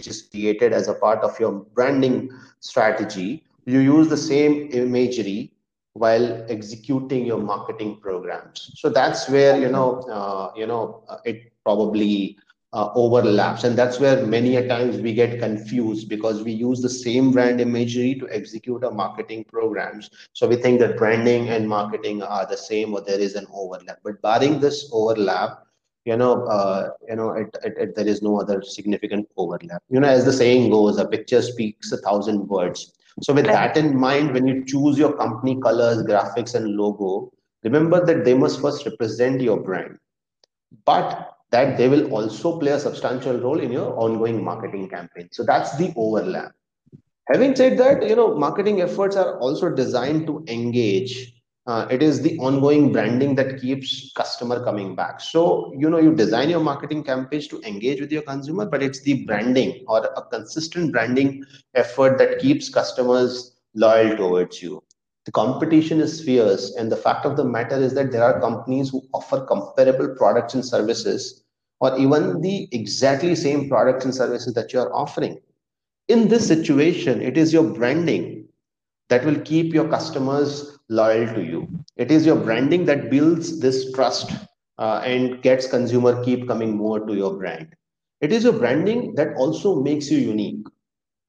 which 0.00 0.06
is 0.08 0.22
created 0.22 0.72
as 0.72 0.88
a 0.88 0.94
part 0.94 1.20
of 1.20 1.38
your 1.38 1.52
branding 1.74 2.30
strategy, 2.60 3.44
you 3.66 3.80
use 3.80 4.08
the 4.08 4.16
same 4.16 4.70
imagery 4.72 5.52
while 5.92 6.44
executing 6.48 7.26
your 7.26 7.38
marketing 7.38 7.98
programs. 8.00 8.70
So 8.76 8.88
that's 8.88 9.28
where 9.28 9.58
you 9.58 9.68
know 9.68 10.00
uh, 10.18 10.52
you 10.56 10.66
know 10.66 11.02
uh, 11.08 11.18
it 11.24 11.52
probably 11.70 12.38
uh, 12.72 12.90
overlaps, 12.94 13.64
and 13.64 13.76
that's 13.78 13.98
where 14.00 14.26
many 14.26 14.56
a 14.56 14.68
times 14.68 15.00
we 15.06 15.12
get 15.12 15.40
confused 15.40 16.08
because 16.08 16.42
we 16.42 16.52
use 16.52 16.80
the 16.80 16.88
same 16.88 17.32
brand 17.32 17.60
imagery 17.60 18.14
to 18.20 18.28
execute 18.30 18.84
our 18.84 18.92
marketing 18.92 19.44
programs. 19.44 20.10
So 20.32 20.48
we 20.48 20.56
think 20.56 20.80
that 20.80 20.96
branding 20.96 21.48
and 21.48 21.68
marketing 21.68 22.22
are 22.22 22.46
the 22.46 22.56
same, 22.56 22.94
or 22.94 23.00
there 23.00 23.18
is 23.18 23.34
an 23.34 23.46
overlap. 23.52 23.98
But 24.04 24.22
barring 24.22 24.60
this 24.60 24.88
overlap, 24.92 25.64
you 26.04 26.16
know, 26.16 26.44
uh, 26.46 26.90
you 27.08 27.16
know, 27.16 27.30
it, 27.32 27.56
it, 27.64 27.74
it, 27.76 27.96
there 27.96 28.06
is 28.06 28.22
no 28.22 28.40
other 28.40 28.62
significant 28.62 29.28
overlap. 29.36 29.82
You 29.90 30.00
know, 30.00 30.08
as 30.08 30.24
the 30.24 30.32
saying 30.32 30.70
goes, 30.70 30.98
a 30.98 31.06
picture 31.06 31.42
speaks 31.42 31.92
a 31.92 31.98
thousand 31.98 32.48
words. 32.48 32.92
So 33.22 33.34
with 33.34 33.46
that 33.46 33.76
in 33.76 33.96
mind, 33.98 34.32
when 34.32 34.46
you 34.46 34.64
choose 34.64 34.98
your 34.98 35.12
company 35.16 35.60
colors, 35.60 36.02
graphics, 36.04 36.54
and 36.54 36.76
logo, 36.76 37.32
remember 37.64 38.04
that 38.06 38.24
they 38.24 38.34
must 38.34 38.60
first 38.60 38.86
represent 38.86 39.40
your 39.40 39.60
brand, 39.60 39.98
but 40.86 41.36
that 41.50 41.76
they 41.76 41.88
will 41.88 42.12
also 42.12 42.58
play 42.58 42.72
a 42.72 42.78
substantial 42.78 43.38
role 43.38 43.60
in 43.60 43.72
your 43.72 43.98
ongoing 43.98 44.42
marketing 44.44 44.88
campaign. 44.88 45.28
So 45.32 45.44
that's 45.44 45.76
the 45.76 45.92
overlap. 45.96 46.52
Having 47.32 47.56
said 47.56 47.78
that, 47.78 48.08
you 48.08 48.16
know, 48.16 48.36
marketing 48.36 48.80
efforts 48.80 49.16
are 49.16 49.38
also 49.38 49.70
designed 49.70 50.26
to 50.26 50.44
engage 50.48 51.32
uh, 51.66 51.86
it 51.90 52.02
is 52.02 52.20
the 52.22 52.36
ongoing 52.38 52.90
branding 52.90 53.34
that 53.34 53.60
keeps 53.60 54.12
customer 54.16 54.64
coming 54.64 54.94
back 54.96 55.20
so 55.20 55.72
you 55.76 55.90
know 55.90 55.98
you 55.98 56.14
design 56.14 56.48
your 56.48 56.60
marketing 56.60 57.02
campaigns 57.04 57.46
to 57.46 57.60
engage 57.62 58.00
with 58.00 58.10
your 58.10 58.22
consumer 58.22 58.66
but 58.66 58.82
it's 58.82 59.02
the 59.02 59.24
branding 59.24 59.84
or 59.86 60.04
a 60.16 60.22
consistent 60.22 60.90
branding 60.90 61.44
effort 61.74 62.18
that 62.18 62.38
keeps 62.38 62.68
customers 62.68 63.58
loyal 63.74 64.16
towards 64.16 64.62
you 64.62 64.82
the 65.30 65.46
competition 65.50 66.10
is 66.10 66.24
fierce 66.24 66.76
and 66.78 66.92
the 66.92 66.96
fact 66.96 67.40
of 67.40 67.54
the 67.54 67.64
matter 67.64 67.82
is 67.88 67.94
that 67.94 68.12
there 68.12 68.24
are 68.24 68.40
companies 68.40 69.04
who 69.12 69.24
offer 69.46 69.46
comparable 69.46 70.14
products 70.16 70.54
and 70.54 70.66
services 70.66 71.44
or 71.80 71.98
even 71.98 72.40
the 72.42 72.68
exactly 72.72 73.34
same 73.34 73.68
products 73.68 74.04
and 74.04 74.14
services 74.14 74.54
that 74.54 74.72
you 74.72 74.80
are 74.80 74.94
offering 75.04 75.40
in 76.08 76.28
this 76.28 76.46
situation 76.46 77.22
it 77.22 77.38
is 77.38 77.52
your 77.52 77.64
branding 77.78 78.48
that 79.08 79.24
will 79.24 79.40
keep 79.40 79.74
your 79.74 79.88
customers 79.88 80.78
loyal 80.88 81.34
to 81.34 81.44
you. 81.44 81.68
It 81.96 82.10
is 82.10 82.26
your 82.26 82.36
branding 82.36 82.84
that 82.86 83.10
builds 83.10 83.60
this 83.60 83.92
trust 83.92 84.32
uh, 84.78 85.02
and 85.04 85.42
gets 85.42 85.66
consumer 85.66 86.24
keep 86.24 86.48
coming 86.48 86.76
more 86.76 87.06
to 87.06 87.14
your 87.14 87.36
brand. 87.36 87.74
It 88.20 88.32
is 88.32 88.44
your 88.44 88.52
branding 88.54 89.14
that 89.16 89.36
also 89.36 89.80
makes 89.82 90.10
you 90.10 90.18
unique. 90.18 90.66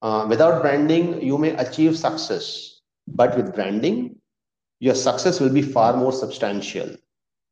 Uh, 0.02 0.26
without 0.30 0.62
branding, 0.62 1.22
you 1.22 1.38
may 1.38 1.56
achieve 1.58 1.98
success, 1.98 2.71
but 3.08 3.36
with 3.36 3.54
branding, 3.54 4.16
your 4.80 4.96
success 4.96 5.40
will 5.40 5.50
be 5.50 5.62
far 5.62 5.96
more 5.96 6.12
substantial. 6.12 6.90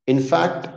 In 0.07 0.19
fact, 0.21 0.67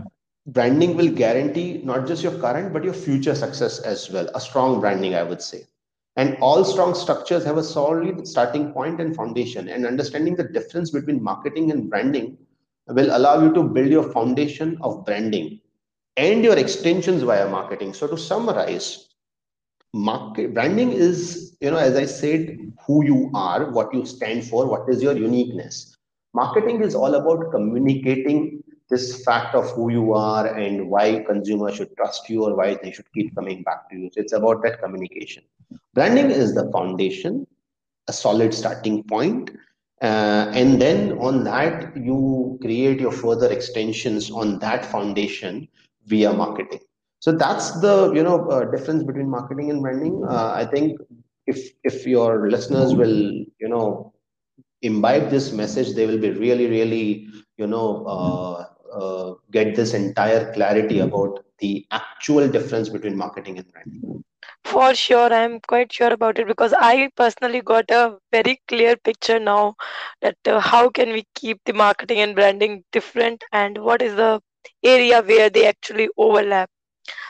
branding 0.46 0.96
will 0.96 1.10
guarantee 1.10 1.80
not 1.84 2.06
just 2.06 2.22
your 2.22 2.38
current, 2.38 2.72
but 2.72 2.84
your 2.84 2.92
future 2.92 3.34
success 3.34 3.78
as 3.80 4.10
well. 4.10 4.28
A 4.34 4.40
strong 4.40 4.80
branding, 4.80 5.14
I 5.14 5.22
would 5.22 5.40
say. 5.40 5.64
And 6.16 6.36
all 6.40 6.64
strong 6.64 6.94
structures 6.94 7.44
have 7.44 7.56
a 7.56 7.64
solid 7.64 8.28
starting 8.28 8.72
point 8.72 9.00
and 9.00 9.16
foundation. 9.16 9.68
And 9.68 9.86
understanding 9.86 10.36
the 10.36 10.44
difference 10.44 10.90
between 10.90 11.22
marketing 11.22 11.70
and 11.70 11.88
branding 11.88 12.36
will 12.88 13.16
allow 13.16 13.42
you 13.42 13.54
to 13.54 13.62
build 13.62 13.88
your 13.88 14.12
foundation 14.12 14.76
of 14.82 15.06
branding 15.06 15.60
and 16.16 16.44
your 16.44 16.58
extensions 16.58 17.22
via 17.22 17.48
marketing. 17.48 17.94
So 17.94 18.06
to 18.08 18.18
summarize, 18.18 19.11
market 19.92 20.54
branding 20.54 20.92
is, 20.92 21.56
you 21.60 21.70
know, 21.70 21.76
as 21.76 21.96
I 21.96 22.06
said, 22.06 22.56
who 22.86 23.04
you 23.04 23.30
are, 23.34 23.70
what 23.70 23.92
you 23.92 24.04
stand 24.06 24.44
for, 24.44 24.66
what 24.66 24.88
is 24.88 25.02
your 25.02 25.16
uniqueness. 25.16 25.96
Marketing 26.34 26.82
is 26.82 26.94
all 26.94 27.14
about 27.14 27.50
communicating 27.50 28.62
this 28.88 29.22
fact 29.24 29.54
of 29.54 29.70
who 29.70 29.90
you 29.90 30.12
are 30.14 30.46
and 30.46 30.88
why 30.88 31.22
consumers 31.26 31.76
should 31.76 31.94
trust 31.96 32.28
you 32.28 32.44
or 32.44 32.56
why 32.56 32.78
they 32.82 32.90
should 32.90 33.10
keep 33.12 33.34
coming 33.34 33.62
back 33.62 33.88
to 33.90 33.96
you. 33.96 34.10
So 34.12 34.20
it's 34.20 34.32
about 34.32 34.62
that 34.62 34.82
communication. 34.82 35.44
Branding 35.94 36.30
is 36.30 36.54
the 36.54 36.70
foundation, 36.70 37.46
a 38.08 38.12
solid 38.12 38.52
starting 38.52 39.02
point, 39.04 39.50
uh, 40.02 40.50
and 40.52 40.80
then 40.80 41.18
on 41.18 41.44
that 41.44 41.96
you 41.96 42.58
create 42.60 43.00
your 43.00 43.12
further 43.12 43.50
extensions 43.50 44.30
on 44.30 44.58
that 44.58 44.84
foundation 44.84 45.68
via 46.06 46.32
marketing. 46.32 46.80
So 47.22 47.32
that's 47.32 47.68
the 47.80 48.12
you 48.14 48.22
know 48.24 48.38
uh, 48.54 48.64
difference 48.74 49.04
between 49.04 49.30
marketing 49.30 49.70
and 49.70 49.82
branding. 49.82 50.24
Uh, 50.28 50.52
I 50.62 50.64
think 50.66 51.00
if 51.46 51.58
if 51.84 52.06
your 52.06 52.50
listeners 52.50 52.94
will 52.94 53.16
you 53.64 53.68
know 53.74 54.12
imbibe 54.82 55.30
this 55.30 55.52
message, 55.52 55.94
they 55.94 56.06
will 56.06 56.18
be 56.26 56.30
really 56.30 56.68
really 56.68 57.28
you 57.58 57.66
know 57.66 57.88
uh, 58.16 58.56
uh, 59.00 59.34
get 59.52 59.76
this 59.76 59.94
entire 59.94 60.52
clarity 60.52 61.00
about 61.00 61.40
the 61.60 61.86
actual 61.92 62.48
difference 62.48 62.88
between 62.88 63.16
marketing 63.16 63.58
and 63.58 63.72
branding. 63.72 64.24
For 64.64 64.94
sure, 64.94 65.32
I'm 65.32 65.60
quite 65.60 65.92
sure 65.92 66.12
about 66.12 66.38
it 66.38 66.46
because 66.46 66.74
I 66.78 67.10
personally 67.16 67.60
got 67.62 67.90
a 67.90 68.18
very 68.32 68.60
clear 68.68 68.96
picture 68.96 69.38
now 69.38 69.76
that 70.22 70.36
uh, 70.46 70.60
how 70.60 70.88
can 70.90 71.12
we 71.12 71.26
keep 71.34 71.60
the 71.64 71.72
marketing 71.72 72.18
and 72.20 72.34
branding 72.34 72.84
different 72.92 73.44
and 73.52 73.78
what 73.78 74.02
is 74.02 74.16
the 74.16 74.40
area 74.82 75.22
where 75.22 75.50
they 75.50 75.66
actually 75.66 76.08
overlap. 76.16 76.70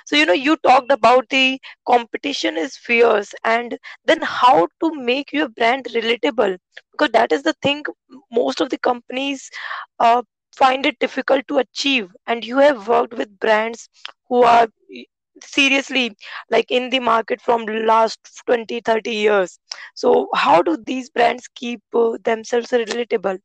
So, 0.06 0.16
you 0.16 0.26
know, 0.26 0.32
you 0.32 0.56
talked 0.56 0.90
about 0.90 1.28
the 1.30 1.60
competition 1.86 2.56
is 2.56 2.76
fierce 2.76 3.34
and 3.44 3.78
then 4.04 4.20
how 4.22 4.68
to 4.82 4.94
make 4.94 5.32
your 5.32 5.48
brand 5.48 5.86
relatable. 5.94 6.58
Because 6.92 7.10
that 7.12 7.32
is 7.32 7.42
the 7.42 7.54
thing 7.62 7.84
most 8.30 8.60
of 8.60 8.70
the 8.70 8.78
companies 8.78 9.50
uh, 9.98 10.22
find 10.54 10.86
it 10.86 10.98
difficult 10.98 11.46
to 11.48 11.58
achieve. 11.58 12.10
And 12.26 12.44
you 12.44 12.58
have 12.58 12.88
worked 12.88 13.14
with 13.14 13.38
brands 13.38 13.88
who 14.28 14.42
are 14.44 14.68
seriously 15.42 16.16
like 16.50 16.70
in 16.70 16.90
the 16.90 17.00
market 17.00 17.40
from 17.40 17.64
last 17.66 18.18
20 18.46 18.80
30 18.80 19.12
years. 19.14 19.58
So 19.94 20.28
how 20.34 20.62
do 20.62 20.76
these 20.86 21.10
brands 21.10 21.48
keep 21.54 21.80
uh, 21.94 22.18
themselves 22.24 22.70
relatable 22.70 23.38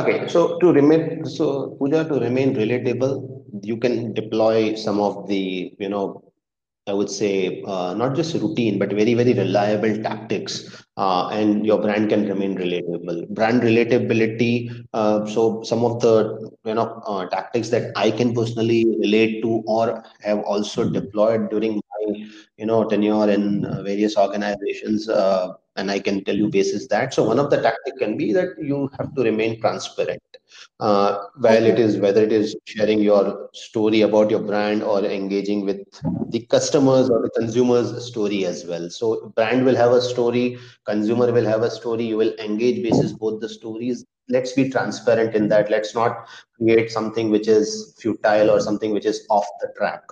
okay 0.00 0.26
so 0.32 0.40
to 0.60 0.72
remain 0.72 1.24
so 1.24 1.44
Pooja 1.78 2.00
to 2.10 2.16
remain 2.26 2.54
relatable 2.54 3.14
you 3.62 3.76
can 3.76 4.12
deploy 4.14 4.74
some 4.74 5.00
of 5.00 5.26
the 5.28 5.72
you 5.78 5.88
know 5.88 6.22
I 6.88 6.94
would 6.94 7.10
say 7.10 7.62
uh, 7.66 7.94
not 7.94 8.16
just 8.16 8.34
routine, 8.34 8.78
but 8.78 8.90
very, 8.92 9.14
very 9.14 9.34
reliable 9.34 10.02
tactics, 10.02 10.84
uh, 10.96 11.28
and 11.28 11.64
your 11.64 11.80
brand 11.80 12.08
can 12.08 12.26
remain 12.28 12.56
relatable. 12.56 13.28
Brand 13.28 13.62
relatability. 13.62 14.70
Uh, 14.92 15.24
so 15.26 15.62
some 15.62 15.84
of 15.84 16.00
the 16.00 16.50
you 16.64 16.74
know 16.74 17.00
uh, 17.06 17.26
tactics 17.26 17.68
that 17.70 17.92
I 17.96 18.10
can 18.10 18.34
personally 18.34 18.84
relate 19.00 19.42
to 19.42 19.62
or 19.66 20.02
have 20.22 20.40
also 20.40 20.88
deployed 20.90 21.50
during 21.50 21.80
my 22.06 22.26
you 22.56 22.66
know 22.66 22.84
tenure 22.84 23.30
in 23.30 23.64
uh, 23.64 23.82
various 23.82 24.16
organizations, 24.16 25.08
uh, 25.08 25.52
and 25.76 25.90
I 25.90 25.98
can 25.98 26.24
tell 26.24 26.36
you 26.36 26.48
basis 26.48 26.86
that. 26.88 27.14
So 27.14 27.24
one 27.24 27.38
of 27.38 27.50
the 27.50 27.60
tactic 27.60 27.98
can 27.98 28.16
be 28.16 28.32
that 28.32 28.48
you 28.60 28.90
have 28.98 29.14
to 29.14 29.22
remain 29.22 29.60
transparent 29.60 30.22
uh, 30.80 31.24
while 31.36 31.64
it 31.64 31.78
is 31.78 31.96
whether 31.98 32.22
it 32.22 32.32
is 32.32 32.56
sharing 32.64 33.00
your 33.00 33.48
story 33.52 34.02
about 34.02 34.30
your 34.30 34.40
brand 34.40 34.82
or 34.82 35.04
engaging 35.04 35.64
with 35.64 35.80
the 36.30 36.40
customers 36.46 37.10
or 37.10 37.22
the 37.22 37.30
consumers 37.30 38.04
story 38.04 38.44
as 38.44 38.64
well. 38.64 38.90
So 38.90 39.32
brand 39.36 39.64
will 39.64 39.76
have 39.76 39.92
a 39.92 40.02
story 40.02 40.58
consumer 40.86 41.32
will 41.32 41.46
have 41.46 41.62
a 41.62 41.70
story 41.70 42.04
you 42.04 42.16
will 42.16 42.34
engage 42.38 42.82
basis 42.82 43.12
both 43.12 43.40
the 43.40 43.48
stories. 43.48 44.04
Let's 44.28 44.52
be 44.52 44.70
transparent 44.70 45.34
in 45.34 45.48
that. 45.48 45.70
Let's 45.70 45.94
not 45.94 46.28
create 46.56 46.90
something 46.90 47.30
which 47.30 47.48
is 47.48 47.96
futile 48.00 48.50
or 48.50 48.60
something 48.60 48.92
which 48.92 49.04
is 49.04 49.26
off 49.30 49.46
the 49.60 49.72
track 49.76 50.02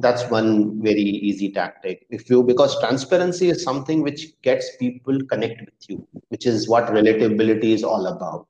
that's 0.00 0.28
one 0.30 0.82
very 0.82 1.00
easy 1.00 1.50
tactic 1.52 2.06
if 2.10 2.28
you 2.28 2.42
because 2.42 2.78
transparency 2.80 3.48
is 3.48 3.62
something 3.62 4.02
which 4.02 4.40
gets 4.42 4.76
people 4.76 5.18
connect 5.26 5.60
with 5.60 5.88
you 5.88 6.06
which 6.28 6.46
is 6.46 6.68
what 6.68 6.86
relatability 6.86 7.72
is 7.72 7.84
all 7.84 8.06
about 8.06 8.46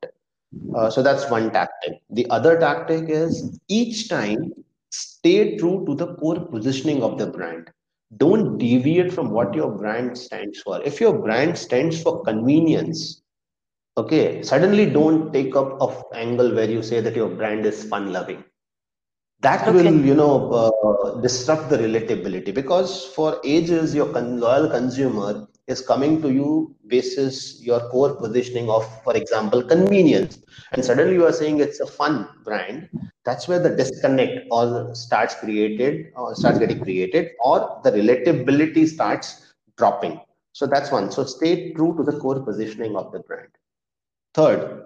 uh, 0.75 0.89
so 0.89 1.01
that's 1.01 1.29
one 1.29 1.51
tactic. 1.51 2.01
The 2.09 2.29
other 2.29 2.59
tactic 2.59 3.09
is 3.09 3.59
each 3.67 4.09
time 4.09 4.53
stay 4.89 5.57
true 5.57 5.85
to 5.85 5.95
the 5.95 6.15
core 6.15 6.39
positioning 6.39 7.03
of 7.03 7.17
the 7.17 7.27
brand. 7.27 7.69
Don't 8.17 8.57
deviate 8.57 9.11
from 9.11 9.31
what 9.31 9.53
your 9.53 9.69
brand 9.69 10.17
stands 10.17 10.61
for. 10.61 10.81
If 10.83 11.01
your 11.01 11.17
brand 11.19 11.57
stands 11.57 12.01
for 12.01 12.23
convenience, 12.23 13.21
okay, 13.97 14.41
suddenly 14.41 14.89
don't 14.89 15.33
take 15.33 15.55
up 15.55 15.81
of 15.81 16.03
angle 16.13 16.55
where 16.55 16.69
you 16.69 16.81
say 16.81 17.01
that 17.01 17.15
your 17.15 17.29
brand 17.29 17.65
is 17.65 17.83
fun 17.83 18.13
loving. 18.13 18.43
That 19.41 19.67
okay. 19.67 19.73
will, 19.73 20.05
you 20.05 20.15
know, 20.15 20.51
uh, 20.51 21.21
disrupt 21.21 21.69
the 21.69 21.77
relatability 21.77 22.53
because 22.53 23.05
for 23.05 23.39
ages 23.43 23.93
your 23.93 24.11
con- 24.11 24.39
loyal 24.39 24.69
consumer 24.69 25.47
is 25.67 25.81
coming 25.81 26.21
to 26.21 26.31
you 26.31 26.75
basis 26.87 27.61
your 27.63 27.79
core 27.89 28.15
positioning 28.15 28.69
of, 28.69 28.83
for 29.03 29.15
example, 29.15 29.63
convenience. 29.63 30.39
And 30.73 30.83
suddenly 30.83 31.13
you 31.13 31.25
are 31.25 31.33
saying 31.33 31.59
it's 31.59 31.79
a 31.79 31.85
fun 31.87 32.27
brand. 32.43 32.89
That's 33.25 33.47
where 33.47 33.59
the 33.59 33.69
disconnect 33.69 34.47
or 34.51 34.93
starts 34.95 35.35
created 35.35 36.07
or 36.15 36.33
starts 36.35 36.59
getting 36.59 36.79
created 36.79 37.31
or 37.39 37.79
the 37.83 37.91
relatability 37.91 38.87
starts 38.87 39.53
dropping. 39.77 40.19
So 40.53 40.65
that's 40.65 40.91
one. 40.91 41.11
So 41.11 41.23
stay 41.25 41.73
true 41.73 41.95
to 41.97 42.03
the 42.03 42.17
core 42.17 42.39
positioning 42.41 42.95
of 42.95 43.11
the 43.11 43.19
brand. 43.19 43.49
Third, 44.33 44.85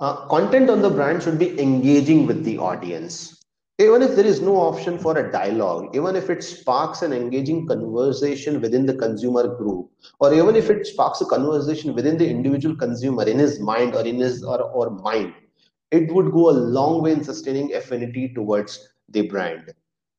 uh, 0.00 0.26
content 0.28 0.70
on 0.70 0.82
the 0.82 0.90
brand 0.90 1.22
should 1.22 1.38
be 1.38 1.60
engaging 1.60 2.26
with 2.26 2.44
the 2.44 2.58
audience 2.58 3.39
even 3.80 4.02
if 4.02 4.14
there 4.14 4.26
is 4.26 4.42
no 4.42 4.56
option 4.56 4.98
for 4.98 5.16
a 5.16 5.32
dialogue, 5.32 5.96
even 5.96 6.14
if 6.14 6.28
it 6.28 6.44
sparks 6.44 7.00
an 7.00 7.14
engaging 7.14 7.66
conversation 7.66 8.60
within 8.60 8.84
the 8.84 8.94
consumer 8.94 9.56
group, 9.56 9.90
or 10.20 10.34
even 10.34 10.54
if 10.54 10.68
it 10.68 10.86
sparks 10.86 11.22
a 11.22 11.24
conversation 11.24 11.94
within 11.94 12.18
the 12.18 12.28
individual 12.28 12.76
consumer 12.76 13.24
in 13.24 13.38
his 13.38 13.58
mind 13.58 13.94
or 13.94 14.06
in 14.06 14.18
his 14.18 14.44
or, 14.44 14.60
or 14.60 14.90
mind, 14.90 15.32
it 15.90 16.12
would 16.12 16.30
go 16.30 16.50
a 16.50 16.60
long 16.76 17.02
way 17.02 17.12
in 17.12 17.24
sustaining 17.24 17.74
affinity 17.74 18.34
towards 18.34 18.92
the 19.08 19.22
brand. 19.22 19.72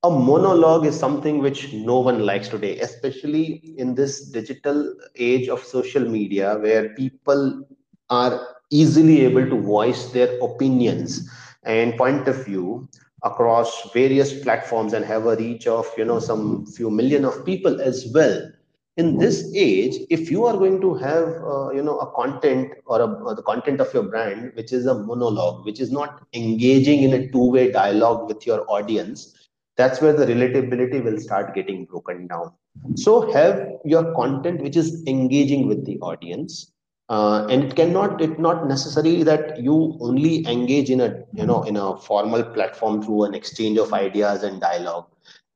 a 0.04 0.10
monologue 0.10 0.86
is 0.90 0.98
something 1.00 1.38
which 1.38 1.72
no 1.74 2.00
one 2.00 2.26
likes 2.26 2.48
today, 2.48 2.80
especially 2.80 3.76
in 3.78 3.94
this 3.94 4.30
digital 4.38 4.96
age 5.16 5.48
of 5.48 5.64
social 5.64 6.04
media 6.14 6.58
where 6.58 6.90
people 6.96 7.64
are 8.10 8.56
easily 8.72 9.22
able 9.22 9.46
to 9.48 9.62
voice 9.62 10.08
their 10.16 10.40
opinions 10.40 11.30
and 11.64 11.96
point 11.98 12.28
of 12.28 12.44
view 12.44 12.90
across 13.24 13.92
various 13.92 14.42
platforms 14.42 14.94
and 14.94 15.06
have 15.06 15.26
a 15.26 15.36
reach 15.36 15.68
of 15.68 15.88
you 15.98 16.06
know 16.06 16.20
some 16.20 16.66
few 16.66 16.90
million 16.90 17.26
of 17.26 17.46
people 17.46 17.82
as 17.82 18.12
well. 18.14 18.52
In 18.98 19.18
this 19.18 19.52
age 19.56 20.06
if 20.10 20.30
you 20.30 20.46
are 20.46 20.58
going 20.58 20.82
to 20.82 20.94
have 20.96 21.28
uh, 21.44 21.72
you 21.72 21.82
know 21.82 21.98
a 22.00 22.12
content 22.12 22.74
or, 22.86 23.02
a, 23.02 23.08
or 23.08 23.36
the 23.36 23.44
content 23.44 23.80
of 23.80 23.94
your 23.94 24.04
brand 24.04 24.52
which 24.56 24.74
is 24.74 24.86
a 24.86 24.94
monologue 24.94 25.66
which 25.66 25.80
is 25.80 25.92
not 25.92 26.28
engaging 26.34 27.04
in 27.04 27.14
a 27.14 27.28
two 27.32 27.50
way 27.52 27.72
dialogue 27.72 28.28
with 28.28 28.46
your 28.46 28.70
audience 28.70 29.42
that's 29.78 30.02
where 30.02 30.14
the 30.14 30.26
relatability 30.26 31.04
will 31.04 31.20
start 31.20 31.56
getting 31.56 31.86
broken 31.86 32.28
down. 32.28 32.52
So 32.96 33.32
have 33.32 33.80
your 33.84 34.14
content 34.14 34.62
which 34.62 34.76
is 34.76 35.04
engaging 35.08 35.68
with 35.68 35.86
the 35.86 35.98
audience 36.00 36.71
uh, 37.16 37.46
and 37.52 37.64
it 37.66 37.76
cannot 37.76 38.22
it 38.26 38.40
not 38.46 38.68
necessary 38.68 39.16
that 39.30 39.62
you 39.68 39.76
only 40.08 40.34
engage 40.48 40.90
in 40.96 41.02
a 41.08 41.10
you 41.40 41.46
know 41.46 41.62
in 41.72 41.78
a 41.78 41.88
formal 42.08 42.44
platform 42.58 43.02
through 43.04 43.24
an 43.30 43.34
exchange 43.40 43.78
of 43.84 43.94
ideas 43.94 44.44
and 44.44 44.62
dialogue 44.62 45.08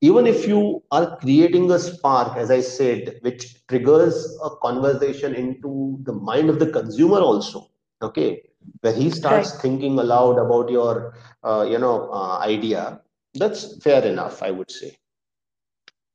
even 0.01 0.27
if 0.33 0.47
you 0.47 0.61
are 0.91 1.17
creating 1.21 1.69
a 1.71 1.79
spark 1.79 2.35
as 2.43 2.51
i 2.57 2.59
said 2.71 3.15
which 3.27 3.45
triggers 3.67 4.17
a 4.43 4.49
conversation 4.67 5.39
into 5.43 5.71
the 6.09 6.17
mind 6.31 6.49
of 6.49 6.59
the 6.59 6.69
consumer 6.79 7.21
also 7.31 7.67
okay 8.09 8.29
where 8.81 8.93
he 9.01 9.09
starts 9.09 9.51
right. 9.51 9.61
thinking 9.61 9.97
aloud 9.99 10.37
about 10.45 10.69
your 10.69 10.93
uh, 11.43 11.65
you 11.73 11.79
know 11.85 11.97
uh, 12.11 12.37
idea 12.39 12.99
that's 13.35 13.77
fair 13.83 14.03
enough, 14.03 14.41
I 14.41 14.51
would 14.51 14.71
say. 14.71 14.97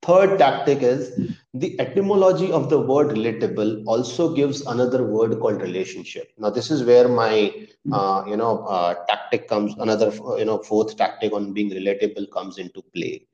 Third 0.02 0.38
tactic 0.38 0.82
is 0.82 1.36
the 1.54 1.78
etymology 1.80 2.52
of 2.52 2.70
the 2.70 2.78
word 2.80 3.08
relatable 3.08 3.82
also 3.86 4.34
gives 4.34 4.60
another 4.66 5.04
word 5.04 5.40
called 5.40 5.60
relationship. 5.60 6.32
Now, 6.38 6.50
this 6.50 6.70
is 6.70 6.84
where 6.84 7.08
my, 7.08 7.66
uh, 7.90 8.24
you 8.26 8.36
know, 8.36 8.64
uh, 8.66 8.94
tactic 9.08 9.48
comes, 9.48 9.74
another, 9.78 10.12
you 10.38 10.44
know, 10.44 10.58
fourth 10.58 10.96
tactic 10.96 11.32
on 11.32 11.52
being 11.52 11.70
relatable 11.70 12.30
comes 12.32 12.58
into 12.58 12.82
play. 12.94 13.26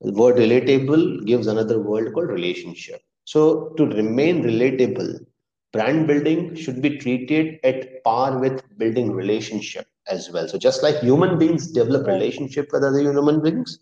The 0.00 0.12
word 0.12 0.36
relatable 0.36 1.26
gives 1.26 1.46
another 1.46 1.80
word 1.80 2.12
called 2.12 2.28
relationship. 2.28 3.02
So 3.24 3.68
to 3.76 3.86
remain 3.86 4.42
relatable, 4.42 5.24
brand 5.72 6.08
building 6.08 6.56
should 6.56 6.82
be 6.82 6.98
treated 6.98 7.60
at 7.62 8.02
par 8.02 8.38
with 8.38 8.62
building 8.78 9.12
relationship 9.12 9.86
as 10.08 10.30
well. 10.32 10.48
So 10.48 10.58
just 10.58 10.82
like 10.82 10.96
human 10.96 11.38
beings 11.38 11.70
develop 11.70 12.06
relationship 12.06 12.70
with 12.72 12.82
other 12.82 12.98
human 13.00 13.40
beings, 13.40 13.78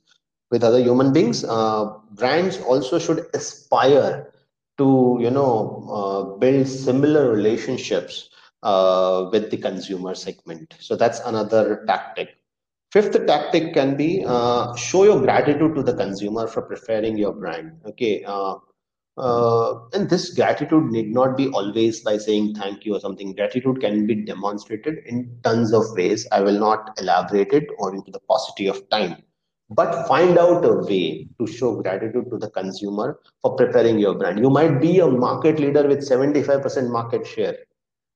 with 0.50 0.64
other 0.64 0.80
human 0.80 1.12
beings, 1.12 1.44
uh, 1.44 1.92
brands 2.12 2.58
also 2.60 2.98
should 2.98 3.26
aspire 3.34 4.32
to 4.78 5.18
you 5.20 5.30
know 5.30 5.84
uh, 5.90 6.38
build 6.38 6.66
similar 6.66 7.30
relationships 7.30 8.30
uh, 8.62 9.28
with 9.32 9.50
the 9.50 9.56
consumer 9.56 10.14
segment. 10.14 10.74
So 10.80 10.96
that's 10.96 11.20
another 11.20 11.84
tactic. 11.86 12.36
Fifth 12.90 13.26
tactic 13.26 13.74
can 13.74 13.96
be 13.96 14.24
uh, 14.26 14.74
show 14.74 15.04
your 15.04 15.20
gratitude 15.20 15.74
to 15.74 15.82
the 15.82 15.94
consumer 15.94 16.46
for 16.46 16.62
preferring 16.62 17.18
your 17.18 17.32
brand. 17.34 17.72
Okay, 17.84 18.24
uh, 18.24 18.56
uh, 19.18 19.80
and 19.92 20.08
this 20.08 20.32
gratitude 20.32 20.90
need 20.90 21.12
not 21.12 21.36
be 21.36 21.48
always 21.48 22.00
by 22.00 22.16
saying 22.16 22.54
thank 22.54 22.86
you 22.86 22.94
or 22.94 23.00
something. 23.00 23.34
Gratitude 23.34 23.80
can 23.80 24.06
be 24.06 24.14
demonstrated 24.14 24.98
in 25.04 25.38
tons 25.42 25.72
of 25.74 25.84
ways. 25.96 26.26
I 26.32 26.40
will 26.40 26.58
not 26.58 26.98
elaborate 26.98 27.52
it 27.52 27.68
or 27.78 27.94
into 27.94 28.10
the 28.10 28.20
paucity 28.20 28.68
of 28.68 28.88
time. 28.88 29.22
But 29.70 30.08
find 30.08 30.38
out 30.38 30.64
a 30.64 30.74
way 30.74 31.28
to 31.38 31.46
show 31.46 31.80
gratitude 31.82 32.30
to 32.30 32.38
the 32.38 32.50
consumer 32.50 33.20
for 33.42 33.54
preparing 33.54 33.98
your 33.98 34.14
brand. 34.14 34.38
You 34.38 34.48
might 34.48 34.80
be 34.80 35.00
a 35.00 35.06
market 35.06 35.58
leader 35.58 35.86
with 35.86 36.08
75% 36.08 36.90
market 36.90 37.26
share. 37.26 37.58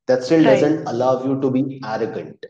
That 0.06 0.24
still 0.24 0.44
right. 0.44 0.60
doesn't 0.60 0.86
allow 0.86 1.24
you 1.24 1.40
to 1.40 1.50
be 1.50 1.80
arrogant. 1.84 2.46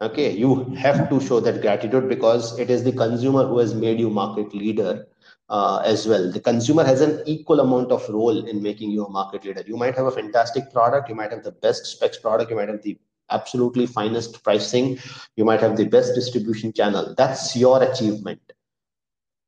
Okay, 0.00 0.30
you 0.32 0.64
have 0.74 1.08
to 1.08 1.20
show 1.20 1.40
that 1.40 1.62
gratitude 1.62 2.08
because 2.08 2.58
it 2.58 2.68
is 2.70 2.82
the 2.82 2.92
consumer 2.92 3.46
who 3.46 3.58
has 3.58 3.74
made 3.74 3.98
you 3.98 4.10
market 4.10 4.54
leader 4.54 5.06
uh, 5.48 5.82
as 5.84 6.06
well. 6.06 6.30
The 6.30 6.40
consumer 6.40 6.84
has 6.84 7.00
an 7.00 7.22
equal 7.26 7.60
amount 7.60 7.92
of 7.92 8.08
role 8.08 8.46
in 8.46 8.62
making 8.62 8.90
you 8.90 9.04
a 9.04 9.10
market 9.10 9.44
leader. 9.44 9.62
You 9.66 9.76
might 9.76 9.94
have 9.96 10.06
a 10.06 10.10
fantastic 10.10 10.72
product, 10.72 11.08
you 11.08 11.14
might 11.14 11.30
have 11.30 11.44
the 11.44 11.52
best 11.52 11.86
specs 11.86 12.18
product, 12.18 12.50
you 12.50 12.56
might 12.56 12.68
have 12.68 12.82
the 12.82 12.98
absolutely 13.30 13.86
finest 13.86 14.42
pricing, 14.42 14.98
you 15.36 15.44
might 15.44 15.60
have 15.60 15.76
the 15.76 15.84
best 15.84 16.14
distribution 16.14 16.72
channel. 16.72 17.14
That's 17.16 17.56
your 17.56 17.82
achievement. 17.82 18.40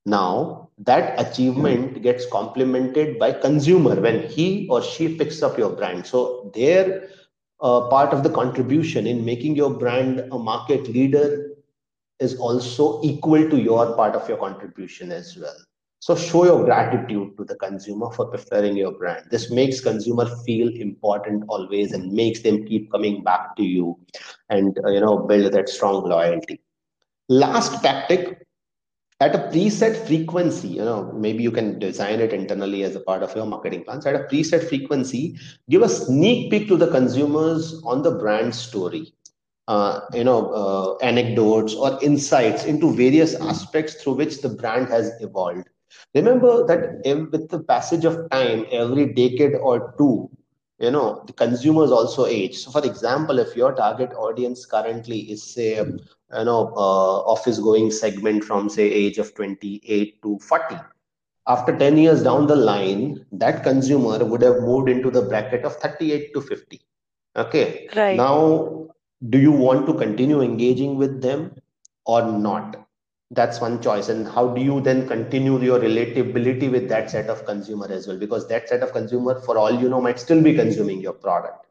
Now, 0.07 0.70
that 0.79 1.20
achievement 1.20 2.02
gets 2.02 2.24
complemented 2.26 3.18
by 3.18 3.33
consumer 3.33 4.00
when 4.00 4.29
he 4.29 4.66
or 4.70 4.83
she 4.83 5.16
picks 5.16 5.42
up 5.42 5.59
your 5.59 5.70
brand. 5.70 6.07
So 6.07 6.50
their 6.55 7.09
uh, 7.61 7.88
part 7.88 8.14
of 8.14 8.22
the 8.22 8.31
contribution 8.31 9.07
in 9.07 9.24
making 9.24 9.57
your 9.57 9.70
brand 9.70 10.20
a 10.33 10.38
market 10.38 10.88
leader 10.88 11.50
is 12.20 12.37
also 12.38 13.02
equal 13.02 13.48
to 13.50 13.59
your 13.59 13.94
part 13.96 14.14
of 14.14 14.29
your 14.29 14.38
contribution 14.38 15.12
as 15.12 15.37
well 15.37 15.67
so 16.00 16.14
show 16.14 16.44
your 16.44 16.64
gratitude 16.64 17.37
to 17.37 17.44
the 17.44 17.56
consumer 17.56 18.11
for 18.12 18.26
preferring 18.26 18.76
your 18.76 18.92
brand. 18.92 19.26
This 19.30 19.50
makes 19.50 19.80
consumer 19.80 20.26
feel 20.46 20.68
important 20.76 21.44
always 21.48 21.92
and 21.92 22.12
makes 22.12 22.40
them 22.40 22.64
keep 22.66 22.90
coming 22.92 23.24
back 23.24 23.56
to 23.56 23.64
you 23.64 23.98
and 24.48 24.78
uh, 24.84 24.90
you 24.90 25.00
know 25.00 25.18
build 25.18 25.52
that 25.52 25.68
strong 25.68 26.08
loyalty. 26.08 26.61
Last 27.28 27.82
tactic 27.82 28.46
at 29.20 29.34
a 29.34 29.38
preset 29.38 30.06
frequency, 30.06 30.68
you 30.68 30.84
know, 30.84 31.12
maybe 31.12 31.42
you 31.42 31.50
can 31.50 31.80
design 31.80 32.20
it 32.20 32.32
internally 32.32 32.84
as 32.84 32.94
a 32.94 33.00
part 33.00 33.24
of 33.24 33.34
your 33.34 33.46
marketing 33.46 33.82
plans. 33.82 34.06
At 34.06 34.14
a 34.14 34.20
preset 34.20 34.68
frequency, 34.68 35.37
give 35.68 35.82
a 35.82 35.88
sneak 35.88 36.52
peek 36.52 36.68
to 36.68 36.76
the 36.76 36.88
consumers 36.88 37.82
on 37.84 38.02
the 38.02 38.12
brand 38.12 38.54
story. 38.54 39.12
Uh, 39.66 40.00
you 40.14 40.24
know, 40.24 40.46
uh, 40.52 40.96
anecdotes 41.04 41.74
or 41.74 41.98
insights 42.02 42.64
into 42.64 42.94
various 42.94 43.34
aspects 43.34 43.94
through 43.94 44.14
which 44.14 44.40
the 44.40 44.48
brand 44.48 44.88
has 44.88 45.11
evolved 45.20 45.68
Remember 46.14 46.66
that 46.66 47.03
with 47.31 47.48
the 47.48 47.61
passage 47.61 48.05
of 48.05 48.29
time, 48.31 48.66
every 48.70 49.12
decade 49.12 49.55
or 49.55 49.94
two, 49.98 50.29
you 50.79 50.90
know, 50.90 51.22
the 51.27 51.33
consumers 51.33 51.90
also 51.90 52.27
age. 52.27 52.57
So, 52.59 52.70
for 52.70 52.85
example, 52.85 53.38
if 53.38 53.57
your 53.57 53.74
target 53.74 54.12
audience 54.14 54.64
currently 54.64 55.18
is, 55.31 55.42
say, 55.42 55.77
you 55.77 56.44
know, 56.44 56.72
uh, 56.77 57.18
office 57.35 57.59
going 57.59 57.90
segment 57.90 58.44
from, 58.44 58.68
say, 58.68 58.85
age 58.90 59.18
of 59.18 59.35
28 59.35 60.22
to 60.22 60.38
40, 60.38 60.77
after 61.46 61.77
10 61.77 61.96
years 61.96 62.22
down 62.22 62.46
the 62.46 62.57
line, 62.57 63.24
that 63.33 63.62
consumer 63.62 64.24
would 64.24 64.42
have 64.42 64.61
moved 64.61 64.88
into 64.88 65.11
the 65.11 65.22
bracket 65.22 65.64
of 65.64 65.77
38 65.77 66.33
to 66.35 66.40
50. 66.40 66.81
Okay. 67.37 67.88
Right. 67.96 68.16
Now, 68.16 68.88
do 69.29 69.38
you 69.38 69.53
want 69.53 69.87
to 69.87 69.94
continue 69.94 70.42
engaging 70.42 70.96
with 70.96 71.22
them 71.22 71.55
or 72.05 72.22
not? 72.22 72.88
That's 73.30 73.60
one 73.60 73.80
choice. 73.82 74.08
And 74.08 74.26
how 74.26 74.48
do 74.48 74.60
you 74.60 74.80
then 74.80 75.06
continue 75.06 75.60
your 75.60 75.78
relatability 75.78 76.70
with 76.70 76.88
that 76.88 77.10
set 77.10 77.28
of 77.28 77.44
consumer 77.44 77.86
as 77.90 78.06
well? 78.06 78.16
Because 78.16 78.48
that 78.48 78.68
set 78.68 78.82
of 78.82 78.92
consumer 78.92 79.40
for 79.40 79.58
all 79.58 79.70
you 79.70 79.88
know 79.88 80.00
might 80.00 80.18
still 80.18 80.42
be 80.42 80.54
consuming 80.54 81.00
your 81.00 81.12
product. 81.12 81.66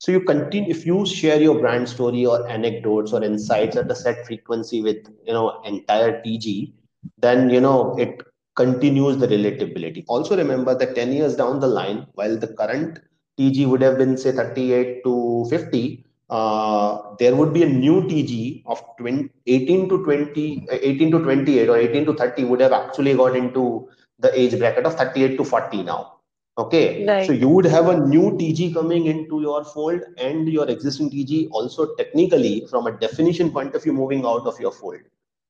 So 0.00 0.12
you 0.12 0.20
continue 0.20 0.70
if 0.70 0.86
you 0.86 1.04
share 1.06 1.40
your 1.40 1.58
brand 1.58 1.88
story 1.88 2.24
or 2.24 2.48
anecdotes 2.48 3.12
or 3.12 3.22
insights 3.22 3.76
at 3.76 3.90
a 3.90 3.94
set 3.94 4.26
frequency 4.26 4.82
with 4.82 5.08
you 5.24 5.32
know 5.32 5.60
entire 5.64 6.22
tg 6.22 6.72
then 7.18 7.50
you 7.50 7.60
know 7.60 7.96
it 7.98 8.20
continues 8.54 9.16
the 9.18 9.26
relatability. 9.26 10.04
Also 10.08 10.36
remember 10.36 10.76
that 10.76 10.94
10 10.94 11.12
years 11.12 11.36
down 11.36 11.60
the 11.60 11.66
line 11.66 12.06
while 12.14 12.36
the 12.36 12.48
current 12.48 12.98
tg 13.38 13.68
would 13.68 13.82
have 13.82 13.98
been 13.98 14.16
say 14.16 14.32
38 14.32 15.04
to 15.04 15.46
50 15.50 16.04
uh, 16.30 17.14
there 17.18 17.34
would 17.34 17.52
be 17.54 17.62
a 17.62 17.68
new 17.68 18.02
TG 18.02 18.62
of 18.66 18.82
20, 18.98 19.30
18 19.46 19.88
to 19.88 20.04
20, 20.04 20.66
18 20.70 21.10
to 21.10 21.18
28 21.20 21.68
or 21.68 21.76
18 21.78 22.04
to 22.06 22.14
30 22.14 22.44
would 22.44 22.60
have 22.60 22.72
actually 22.72 23.14
got 23.14 23.34
into 23.34 23.88
the 24.18 24.38
age 24.38 24.58
bracket 24.58 24.84
of 24.84 24.94
38 24.94 25.36
to 25.36 25.44
40 25.44 25.82
now. 25.84 26.14
Okay, 26.58 27.06
right. 27.06 27.24
so 27.24 27.32
you 27.32 27.48
would 27.48 27.66
have 27.66 27.88
a 27.88 27.96
new 27.96 28.32
TG 28.32 28.74
coming 28.74 29.06
into 29.06 29.40
your 29.40 29.64
fold 29.64 30.00
and 30.16 30.48
your 30.48 30.68
existing 30.68 31.08
TG 31.08 31.48
also 31.52 31.94
technically 31.94 32.66
from 32.68 32.88
a 32.88 32.92
definition 32.98 33.52
point 33.52 33.76
of 33.76 33.84
view 33.84 33.92
moving 33.92 34.26
out 34.26 34.44
of 34.44 34.58
your 34.58 34.72
fold. 34.72 34.98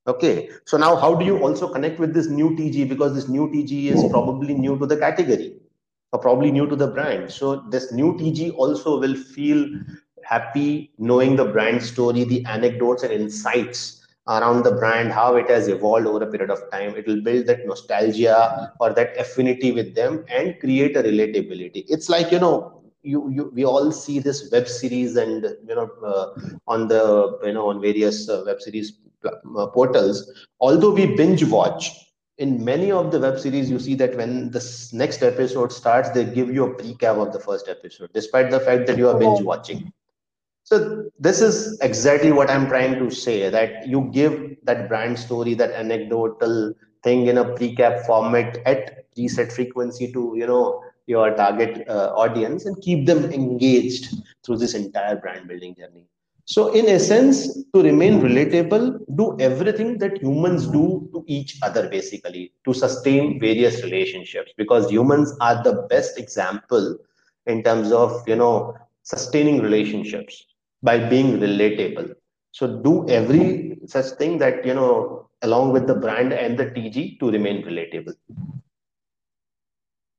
Okay, 0.07 0.51
so 0.67 0.77
now 0.77 0.97
how 0.97 1.14
do 1.14 1.25
you 1.25 1.38
also 1.38 1.67
connect 1.73 1.99
with 1.99 2.12
this 2.12 2.29
new 2.29 2.51
TG 2.51 2.88
because 2.88 3.14
this 3.14 3.27
new 3.27 3.49
TG 3.49 3.87
is 3.87 4.05
probably 4.11 4.53
new 4.53 4.79
to 4.79 4.85
the 4.85 4.99
category 4.99 5.57
or 6.12 6.19
probably 6.19 6.51
new 6.51 6.67
to 6.67 6.77
the 6.77 6.87
brand. 6.87 7.33
So 7.33 7.57
this 7.57 7.91
new 7.91 8.12
TG 8.14 8.55
also 8.55 9.01
will 9.01 9.14
feel 9.14 9.67
happy 10.29 10.91
knowing 10.99 11.37
the 11.37 11.45
brand 11.45 11.83
story, 11.83 12.25
the 12.25 12.45
anecdotes 12.47 13.03
and 13.03 13.12
insights 13.12 14.07
around 14.29 14.62
the 14.62 14.73
brand, 14.73 15.11
how 15.11 15.37
it 15.37 15.49
has 15.49 15.69
evolved 15.69 16.07
over 16.07 16.23
a 16.23 16.31
period 16.31 16.51
of 16.51 16.61
time. 16.71 16.95
It 16.97 17.07
will 17.07 17.23
build 17.23 17.47
that 17.47 17.67
nostalgia 17.67 18.73
or 18.79 18.93
that 18.93 19.17
affinity 19.19 19.73
with 19.73 19.95
them 19.95 20.25
and 20.29 20.59
create 20.61 20.97
a 20.97 21.03
relatability. 21.03 21.85
It's 21.88 22.09
like, 22.09 22.31
you 22.31 22.38
know, 22.38 22.83
you, 23.03 23.31
you 23.31 23.51
we 23.55 23.64
all 23.64 23.91
see 23.91 24.19
this 24.19 24.51
web 24.53 24.69
series 24.69 25.17
and, 25.17 25.45
you 25.67 25.75
know, 25.75 25.88
uh, 26.05 26.27
on 26.67 26.88
the, 26.88 27.38
you 27.45 27.53
know, 27.55 27.69
on 27.69 27.81
various 27.81 28.29
uh, 28.29 28.43
web 28.45 28.61
series 28.61 28.99
uh, 29.25 29.67
portals, 29.69 30.31
although 30.61 30.93
we 30.93 31.17
binge 31.17 31.45
watch, 31.45 31.91
in 32.38 32.64
many 32.64 32.93
of 32.93 33.11
the 33.11 33.19
web 33.19 33.38
series, 33.38 33.71
you 33.71 33.79
see 33.81 33.95
that 33.97 34.17
when 34.17 34.51
the 34.51 34.88
next 34.93 35.23
episode 35.23 35.73
starts, 35.73 36.11
they 36.11 36.25
give 36.25 36.53
you 36.55 36.64
a 36.67 36.75
recap 36.75 37.21
of 37.27 37.33
the 37.33 37.41
first 37.41 37.69
episode, 37.69 38.11
despite 38.14 38.51
the 38.51 38.61
fact 38.61 38.87
that 38.87 38.97
you 38.97 39.09
are 39.09 39.19
binge 39.19 39.41
watching. 39.43 39.93
So 40.68 41.11
this 41.18 41.40
is 41.40 41.78
exactly 41.81 42.31
what 42.31 42.50
I'm 42.50 42.68
trying 42.68 42.98
to 42.98 43.11
say 43.11 43.48
that 43.48 43.88
you 43.88 44.11
give 44.12 44.54
that 44.64 44.87
brand 44.87 45.18
story, 45.18 45.54
that 45.54 45.70
anecdotal 45.70 46.74
thing 47.02 47.26
in 47.28 47.38
a 47.38 47.44
recap 47.44 48.04
format 48.04 48.59
at 48.66 49.11
preset 49.16 49.50
frequency 49.50 50.12
to 50.12 50.35
you 50.37 50.46
know 50.46 50.83
your 51.07 51.35
target 51.35 51.88
uh, 51.88 52.12
audience 52.14 52.66
and 52.66 52.76
keep 52.83 53.07
them 53.07 53.24
engaged 53.33 54.14
through 54.44 54.59
this 54.59 54.74
entire 54.74 55.16
brand 55.16 55.48
building 55.48 55.74
journey. 55.74 56.04
So, 56.44 56.74
in 56.74 56.87
essence, 56.87 57.64
to 57.74 57.83
remain 57.83 58.20
relatable, 58.20 59.16
do 59.16 59.38
everything 59.40 59.96
that 60.00 60.20
humans 60.20 60.66
do 60.66 61.09
to 61.14 61.24
each 61.26 61.57
other, 61.62 61.88
basically, 61.88 62.52
to 62.66 62.74
sustain 62.74 63.40
various 63.40 63.83
relationships, 63.83 64.52
because 64.59 64.90
humans 64.90 65.35
are 65.40 65.62
the 65.62 65.87
best 65.88 66.18
example 66.18 66.98
in 67.46 67.62
terms 67.62 67.90
of, 67.90 68.22
you 68.28 68.37
know, 68.37 68.76
sustaining 69.02 69.62
relationships 69.62 70.44
by 70.83 70.99
being 71.09 71.38
relatable. 71.41 72.14
So, 72.53 72.81
do 72.83 73.09
every 73.09 73.79
such 73.87 74.07
thing 74.19 74.38
that, 74.38 74.64
you 74.67 74.75
know, 74.75 75.29
along 75.43 75.73
with 75.73 75.87
the 75.87 75.95
brand 75.95 76.33
and 76.33 76.59
the 76.59 76.71
TG 76.71 77.17
to 77.21 77.31
remain 77.31 77.62
relatable. 77.64 78.14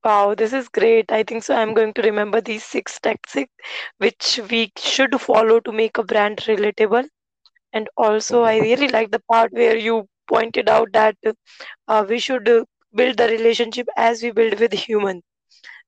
Wow, 0.03 0.35
this 0.35 0.53
is 0.53 0.67
great. 0.69 1.11
I 1.11 1.23
think 1.23 1.43
so. 1.43 1.55
I'm 1.55 1.73
going 1.73 1.93
to 1.93 2.01
remember 2.01 2.41
these 2.41 2.63
six 2.63 2.99
tactics 2.99 3.51
which 3.97 4.39
we 4.49 4.71
should 4.77 5.19
follow 5.21 5.59
to 5.61 5.71
make 5.71 5.97
a 5.97 6.03
brand 6.03 6.37
relatable. 6.39 7.07
And 7.73 7.89
also, 7.97 8.43
I 8.43 8.59
really 8.59 8.87
like 8.87 9.11
the 9.11 9.19
part 9.19 9.51
where 9.53 9.77
you 9.77 10.07
pointed 10.27 10.69
out 10.69 10.91
that 10.93 11.17
uh, 11.87 12.05
we 12.07 12.19
should 12.19 12.45
build 12.93 13.17
the 13.17 13.27
relationship 13.27 13.87
as 13.95 14.21
we 14.23 14.31
build 14.31 14.59
with 14.59 14.73
human. 14.73 15.21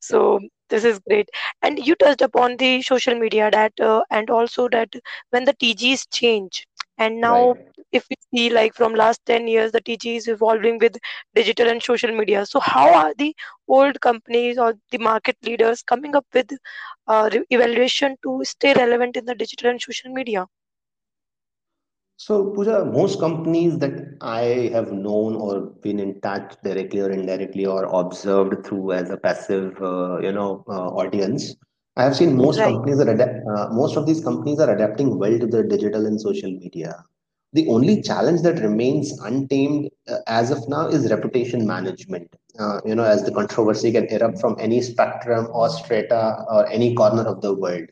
So 0.01 0.39
this 0.69 0.83
is 0.85 0.99
great. 0.99 1.29
And 1.61 1.79
you 1.85 1.95
touched 1.95 2.21
upon 2.21 2.57
the 2.57 2.81
social 2.81 3.15
media 3.15 3.49
that, 3.51 3.79
uh, 3.79 4.03
and 4.11 4.29
also 4.29 4.67
that 4.69 4.93
when 5.31 5.45
the 5.45 5.53
TGs 5.53 6.07
change, 6.07 6.65
and 6.97 7.21
now 7.21 7.55
Right. 7.55 7.85
if 7.91 8.05
we 8.09 8.15
see 8.33 8.49
like 8.49 8.73
from 8.75 8.93
last 8.95 9.21
10 9.25 9.47
years 9.47 9.71
the 9.71 9.81
tg 9.81 10.17
is 10.17 10.27
evolving 10.27 10.77
with 10.79 10.97
digital 11.35 11.67
and 11.69 11.81
social 11.83 12.11
media 12.15 12.45
so 12.45 12.59
how 12.59 12.93
are 12.93 13.13
the 13.17 13.35
old 13.67 13.99
companies 14.01 14.57
or 14.57 14.73
the 14.91 14.97
market 14.97 15.37
leaders 15.43 15.81
coming 15.83 16.15
up 16.15 16.25
with 16.33 16.51
uh, 17.07 17.29
evaluation 17.49 18.17
to 18.23 18.41
stay 18.43 18.73
relevant 18.73 19.17
in 19.17 19.25
the 19.25 19.35
digital 19.35 19.69
and 19.71 19.81
social 19.81 20.11
media 20.11 20.45
So, 22.23 22.51
Pooja, 22.51 22.85
most 22.85 23.19
companies 23.19 23.79
that 23.79 24.15
I 24.21 24.69
have 24.73 24.91
known 24.91 25.35
or 25.35 25.61
been 25.81 25.99
in 25.99 26.21
touch 26.21 26.55
directly 26.63 27.01
or 27.01 27.09
indirectly 27.09 27.65
or 27.65 27.85
observed 27.85 28.63
through 28.65 28.91
as 28.91 29.09
a 29.09 29.17
passive, 29.17 29.81
uh, 29.81 30.19
you 30.19 30.31
know, 30.31 30.63
uh, 30.67 30.89
audience, 31.01 31.55
I 31.95 32.03
have 32.03 32.15
seen 32.15 32.37
most 32.37 32.59
right 32.59 32.71
companies 32.71 32.99
are 32.99 33.09
adapt, 33.09 33.39
uh, 33.47 33.69
most 33.71 33.97
of 33.97 34.05
these 34.05 34.23
companies 34.23 34.59
are 34.59 34.73
adapting 34.73 35.17
well 35.17 35.39
to 35.39 35.47
the 35.47 35.63
digital 35.63 36.05
and 36.05 36.21
social 36.21 36.51
media. 36.51 37.03
The 37.53 37.67
only 37.69 38.01
challenge 38.03 38.41
that 38.43 38.59
remains 38.59 39.19
untamed 39.21 39.89
uh, 40.07 40.17
as 40.27 40.51
of 40.51 40.69
now 40.69 40.87
is 40.89 41.09
reputation 41.11 41.65
management. 41.65 42.35
Uh, 42.59 42.81
you 42.85 42.93
know, 42.95 43.03
as 43.03 43.23
the 43.23 43.31
controversy 43.31 43.91
can 43.91 44.05
erupt 44.05 44.39
from 44.39 44.55
any 44.59 44.81
spectrum 44.81 45.47
or 45.51 45.69
strata 45.69 46.45
or 46.51 46.69
any 46.69 46.93
corner 46.93 47.23
of 47.23 47.41
the 47.41 47.53
world 47.55 47.87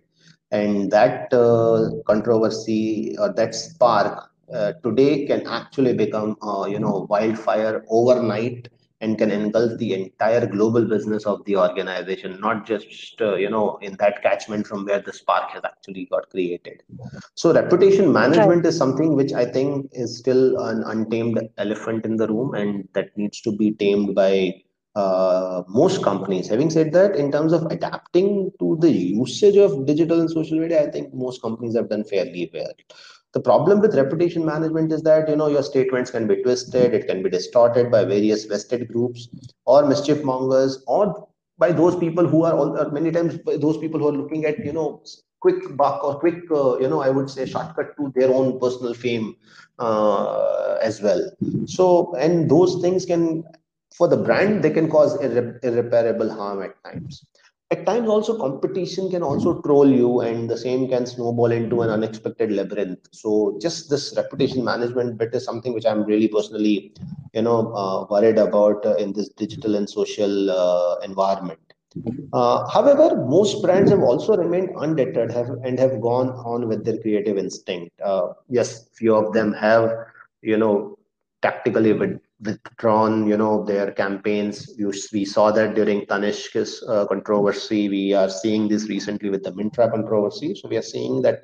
and 0.51 0.91
that 0.91 1.33
uh, 1.33 1.89
controversy 2.05 3.15
or 3.19 3.31
that 3.33 3.53
spark 3.53 4.29
uh, 4.53 4.73
today 4.83 5.25
can 5.27 5.45
actually 5.47 5.93
become 5.93 6.35
uh, 6.41 6.65
you 6.65 6.79
know 6.79 7.05
wildfire 7.09 7.85
overnight 7.89 8.67
and 9.01 9.17
can 9.17 9.31
engulf 9.31 9.77
the 9.77 9.93
entire 9.93 10.45
global 10.45 10.85
business 10.85 11.25
of 11.25 11.43
the 11.45 11.55
organization 11.55 12.39
not 12.41 12.65
just 12.65 13.21
uh, 13.21 13.35
you 13.35 13.49
know 13.49 13.77
in 13.81 13.95
that 13.97 14.21
catchment 14.23 14.65
from 14.65 14.85
where 14.85 15.01
the 15.01 15.13
spark 15.13 15.51
has 15.51 15.61
actually 15.63 16.05
got 16.05 16.29
created. 16.29 16.81
So 17.35 17.53
reputation 17.53 18.11
right. 18.11 18.29
management 18.29 18.65
is 18.65 18.77
something 18.77 19.15
which 19.15 19.33
i 19.33 19.45
think 19.45 19.89
is 19.93 20.17
still 20.17 20.57
an 20.65 20.83
untamed 20.83 21.39
elephant 21.57 22.05
in 22.05 22.17
the 22.17 22.27
room 22.27 22.55
and 22.55 22.87
that 22.93 23.15
needs 23.17 23.39
to 23.41 23.51
be 23.51 23.71
tamed 23.71 24.15
by 24.15 24.61
uh, 24.95 25.63
most 25.67 26.03
companies. 26.03 26.47
Having 26.49 26.69
said 26.71 26.93
that, 26.93 27.15
in 27.15 27.31
terms 27.31 27.53
of 27.53 27.65
adapting 27.71 28.51
to 28.59 28.77
the 28.79 28.91
usage 28.91 29.57
of 29.57 29.85
digital 29.85 30.19
and 30.19 30.29
social 30.29 30.59
media, 30.59 30.83
I 30.87 30.91
think 30.91 31.13
most 31.13 31.41
companies 31.41 31.75
have 31.75 31.89
done 31.89 32.03
fairly 32.03 32.49
well. 32.53 32.71
The 33.33 33.39
problem 33.39 33.79
with 33.79 33.95
reputation 33.95 34.43
management 34.43 34.91
is 34.91 35.03
that 35.03 35.29
you 35.29 35.35
know 35.35 35.47
your 35.47 35.61
statements 35.63 36.09
can 36.09 36.27
be 36.27 36.41
twisted, 36.41 36.93
it 36.93 37.07
can 37.07 37.21
be 37.21 37.29
distorted 37.29 37.91
by 37.91 38.03
various 38.03 38.45
vested 38.45 38.87
groups 38.87 39.29
or 39.65 39.85
mischief 39.85 40.23
mongers, 40.23 40.83
or 40.87 41.27
by 41.59 41.71
those 41.71 41.95
people 41.95 42.27
who 42.27 42.43
are 42.43 42.53
all, 42.53 42.77
or 42.77 42.89
many 42.91 43.11
times 43.11 43.37
by 43.37 43.57
those 43.57 43.77
people 43.77 43.99
who 43.99 44.07
are 44.07 44.17
looking 44.17 44.45
at 44.45 44.57
you 44.65 44.73
know 44.73 45.03
quick 45.41 45.77
buck 45.77 46.03
or 46.03 46.19
quick 46.19 46.39
uh, 46.51 46.77
you 46.79 46.87
know 46.89 47.01
I 47.01 47.09
would 47.09 47.29
say 47.29 47.45
shortcut 47.45 47.95
to 47.97 48.11
their 48.15 48.33
own 48.33 48.59
personal 48.59 48.93
fame 48.95 49.35
uh, 49.77 50.77
as 50.81 51.01
well. 51.01 51.29
So 51.65 52.15
and 52.15 52.49
those 52.49 52.81
things 52.81 53.05
can 53.05 53.43
for 53.95 54.07
the 54.07 54.17
brand 54.17 54.63
they 54.63 54.69
can 54.71 54.89
cause 54.89 55.17
irre- 55.19 55.63
irreparable 55.63 56.29
harm 56.31 56.61
at 56.63 56.81
times. 56.83 57.25
At 57.71 57.85
times 57.85 58.09
also 58.09 58.37
competition 58.37 59.09
can 59.11 59.21
also 59.21 59.61
troll 59.61 59.87
you 59.87 60.21
and 60.21 60.49
the 60.49 60.57
same 60.57 60.87
can 60.89 61.05
snowball 61.05 61.51
into 61.51 61.81
an 61.83 61.89
unexpected 61.89 62.51
labyrinth. 62.51 63.07
So 63.11 63.57
just 63.61 63.89
this 63.89 64.13
reputation 64.17 64.63
management 64.63 65.17
bit 65.17 65.35
is 65.35 65.45
something 65.45 65.73
which 65.73 65.85
i'm 65.85 66.03
really 66.03 66.27
personally 66.27 66.93
you 67.33 67.41
know 67.41 67.71
uh, 67.73 68.05
worried 68.09 68.37
about 68.39 68.85
uh, 68.85 68.95
in 68.95 69.13
this 69.13 69.29
digital 69.29 69.75
and 69.75 69.89
social 69.89 70.49
uh, 70.51 70.95
environment. 71.03 71.59
Uh, 72.33 72.67
however, 72.69 73.25
most 73.27 73.61
brands 73.63 73.89
have 73.89 74.01
also 74.01 74.35
remained 74.37 74.69
undeterred 74.77 75.31
have, 75.31 75.49
and 75.63 75.79
have 75.79 75.99
gone 76.01 76.29
on 76.45 76.67
with 76.67 76.85
their 76.85 76.97
creative 76.99 77.37
instinct. 77.37 77.91
Uh, 78.01 78.29
yes, 78.49 78.87
few 78.93 79.15
of 79.15 79.33
them 79.33 79.51
have, 79.53 79.91
you 80.41 80.57
know, 80.57 80.97
tactically 81.41 81.93
withdrawn, 82.41 83.27
you 83.27 83.37
know, 83.37 83.63
their 83.65 83.91
campaigns. 83.91 84.73
You, 84.77 84.93
we 85.13 85.25
saw 85.25 85.51
that 85.51 85.75
during 85.75 86.05
Tanishq's 86.05 86.83
uh, 86.87 87.05
controversy. 87.07 87.89
We 87.89 88.13
are 88.13 88.29
seeing 88.29 88.67
this 88.67 88.87
recently 88.89 89.29
with 89.29 89.43
the 89.43 89.51
Myntra 89.51 89.91
controversy. 89.91 90.55
So 90.55 90.69
we 90.69 90.77
are 90.77 90.81
seeing 90.83 91.21
that 91.23 91.41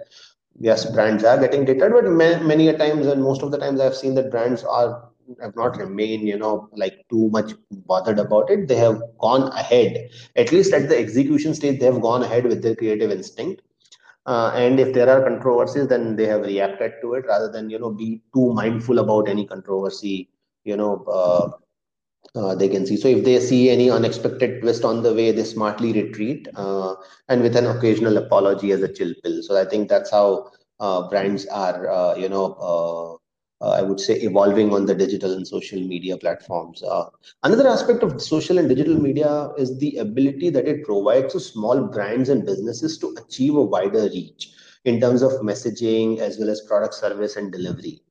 yes, 0.60 0.90
brands 0.92 1.24
are 1.24 1.40
getting 1.40 1.66
deterred, 1.66 1.94
but 1.94 2.06
ma- 2.12 2.44
many 2.46 2.70
a 2.70 2.78
times 2.78 3.08
and 3.08 3.22
most 3.22 3.42
of 3.44 3.52
the 3.52 3.58
times 3.58 3.80
I've 3.80 3.96
seen 3.96 4.16
that 4.16 4.32
brands 4.32 4.64
are 4.64 5.10
have 5.42 5.56
not 5.56 5.78
remained, 5.78 6.28
you 6.28 6.38
know, 6.38 6.70
like 6.76 7.04
too 7.10 7.30
much 7.32 7.52
bothered 7.88 8.20
about 8.20 8.50
it. 8.52 8.68
They 8.68 8.76
have 8.76 9.02
gone 9.20 9.52
ahead, 9.54 10.10
at 10.36 10.52
least 10.52 10.72
at 10.74 10.88
the 10.88 10.98
execution 10.98 11.56
stage, 11.56 11.80
they 11.80 11.86
have 11.88 12.02
gone 12.02 12.24
ahead 12.24 12.44
with 12.46 12.62
their 12.62 12.76
creative 12.76 13.12
instinct. 13.12 13.62
Uh, 14.26 14.52
and 14.56 14.80
if 14.80 14.94
there 14.94 15.10
are 15.10 15.24
controversies, 15.24 15.88
then 15.88 16.16
they 16.16 16.26
have 16.26 16.42
reacted 16.42 16.94
to 17.02 17.14
it 17.16 17.26
rather 17.28 17.52
than, 17.52 17.70
you 17.70 17.80
know, 17.80 17.92
be 17.92 18.22
too 18.34 18.54
mindful 18.54 19.00
about 19.00 19.28
any 19.30 19.46
controversy, 19.46 20.30
you 20.66 20.76
know, 20.76 21.04
uh, 21.08 21.52
uh, 22.36 22.56
they 22.56 22.68
can 22.68 22.86
see. 22.86 22.98
So 22.98 23.08
if 23.08 23.24
they 23.24 23.40
see 23.40 23.70
any 23.70 23.90
unexpected 23.90 24.62
twist 24.62 24.84
on 24.84 25.04
the 25.04 25.14
way, 25.14 25.32
they 25.32 25.44
smartly 25.44 25.94
retreat 25.94 26.48
uh, 26.56 26.96
and 27.30 27.42
with 27.42 27.56
an 27.56 27.66
occasional 27.68 28.18
apology 28.18 28.72
as 28.72 28.82
a 28.82 28.92
chill 28.92 29.14
pill. 29.24 29.42
So 29.44 29.60
I 29.60 29.66
think 29.66 29.90
that's 29.90 30.12
how 30.12 30.52
uh, 30.80 31.10
brands 31.10 31.46
are, 31.48 31.90
uh, 31.90 32.16
you 32.16 32.30
know, 32.30 32.54
uh, 33.62 33.70
I 33.72 33.82
would 33.82 34.00
say 34.00 34.16
evolving 34.16 34.74
on 34.74 34.86
the 34.86 34.94
digital 34.94 35.34
and 35.34 35.48
social 35.48 35.80
media 35.80 36.18
platforms. 36.18 36.84
Another 37.44 37.68
aspect 37.68 38.04
of 38.04 38.22
social 38.22 38.60
and 38.60 38.68
digital 38.68 38.96
media 38.96 39.50
is 39.58 39.80
the 39.80 39.98
ability 39.98 40.50
that 40.50 40.68
it 40.68 40.84
provides 40.84 41.34
to 41.34 41.40
small 41.40 41.88
brands 41.88 42.30
and 42.30 42.46
businesses 42.46 42.98
to 43.00 43.16
achieve 43.18 43.56
a 43.56 43.64
wider 43.64 44.04
reach 44.04 44.52
in 44.84 45.00
terms 45.00 45.22
of 45.24 45.32
messaging 45.42 46.20
as 46.20 46.38
well 46.38 46.50
as 46.50 46.62
product 46.62 46.94
service 46.94 47.38
and 47.38 47.52
delivery 47.52 48.02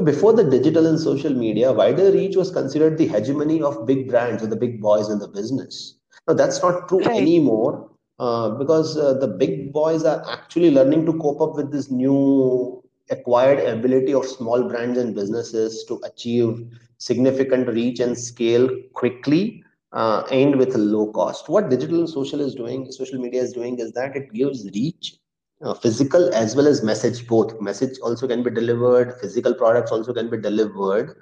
Before 0.00 0.32
the 0.32 0.44
digital 0.44 0.86
and 0.86 0.98
social 0.98 1.34
media, 1.34 1.70
wider 1.70 2.10
reach 2.12 2.34
was 2.34 2.50
considered 2.50 2.96
the 2.96 3.06
hegemony 3.06 3.60
of 3.60 3.86
big 3.86 4.08
brands 4.08 4.42
or 4.42 4.46
the 4.46 4.56
big 4.56 4.80
boys 4.80 5.10
in 5.10 5.18
the 5.18 5.28
business. 5.28 5.96
Now, 6.26 6.32
that's 6.32 6.62
not 6.62 6.88
true 6.88 7.00
right 7.00 7.20
anymore 7.20 7.90
uh, 8.18 8.50
because 8.50 8.96
uh, 8.96 9.14
the 9.14 9.28
big 9.28 9.70
boys 9.70 10.04
are 10.04 10.24
actually 10.30 10.70
learning 10.70 11.04
to 11.06 11.18
cope 11.18 11.42
up 11.42 11.56
with 11.56 11.70
this 11.70 11.90
new 11.90 12.82
acquired 13.10 13.58
ability 13.58 14.14
of 14.14 14.24
small 14.24 14.66
brands 14.66 14.98
and 14.98 15.14
businesses 15.14 15.84
to 15.88 16.00
achieve 16.04 16.66
significant 16.96 17.68
reach 17.68 18.00
and 18.00 18.16
scale 18.16 18.70
quickly 18.94 19.62
uh, 19.92 20.22
and 20.30 20.56
with 20.56 20.74
a 20.74 20.78
low 20.78 21.12
cost. 21.12 21.50
What 21.50 21.68
digital 21.68 21.98
and 21.98 22.08
social 22.08 22.40
is 22.40 22.54
doing, 22.54 22.90
social 22.92 23.18
media 23.18 23.42
is 23.42 23.52
doing, 23.52 23.78
is 23.78 23.92
that 23.92 24.16
it 24.16 24.32
gives 24.32 24.64
reach 24.74 25.18
uh, 25.62 25.74
physical 25.74 26.32
as 26.34 26.56
well 26.56 26.66
as 26.66 26.82
message 26.82 27.26
both. 27.26 27.60
Message 27.60 27.98
also 28.02 28.26
can 28.28 28.42
be 28.42 28.50
delivered. 28.50 29.14
Physical 29.20 29.54
products 29.54 29.92
also 29.92 30.12
can 30.12 30.30
be 30.30 30.38
delivered 30.38 31.16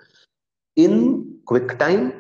in 0.76 1.38
quick 1.46 1.78
time 1.78 2.12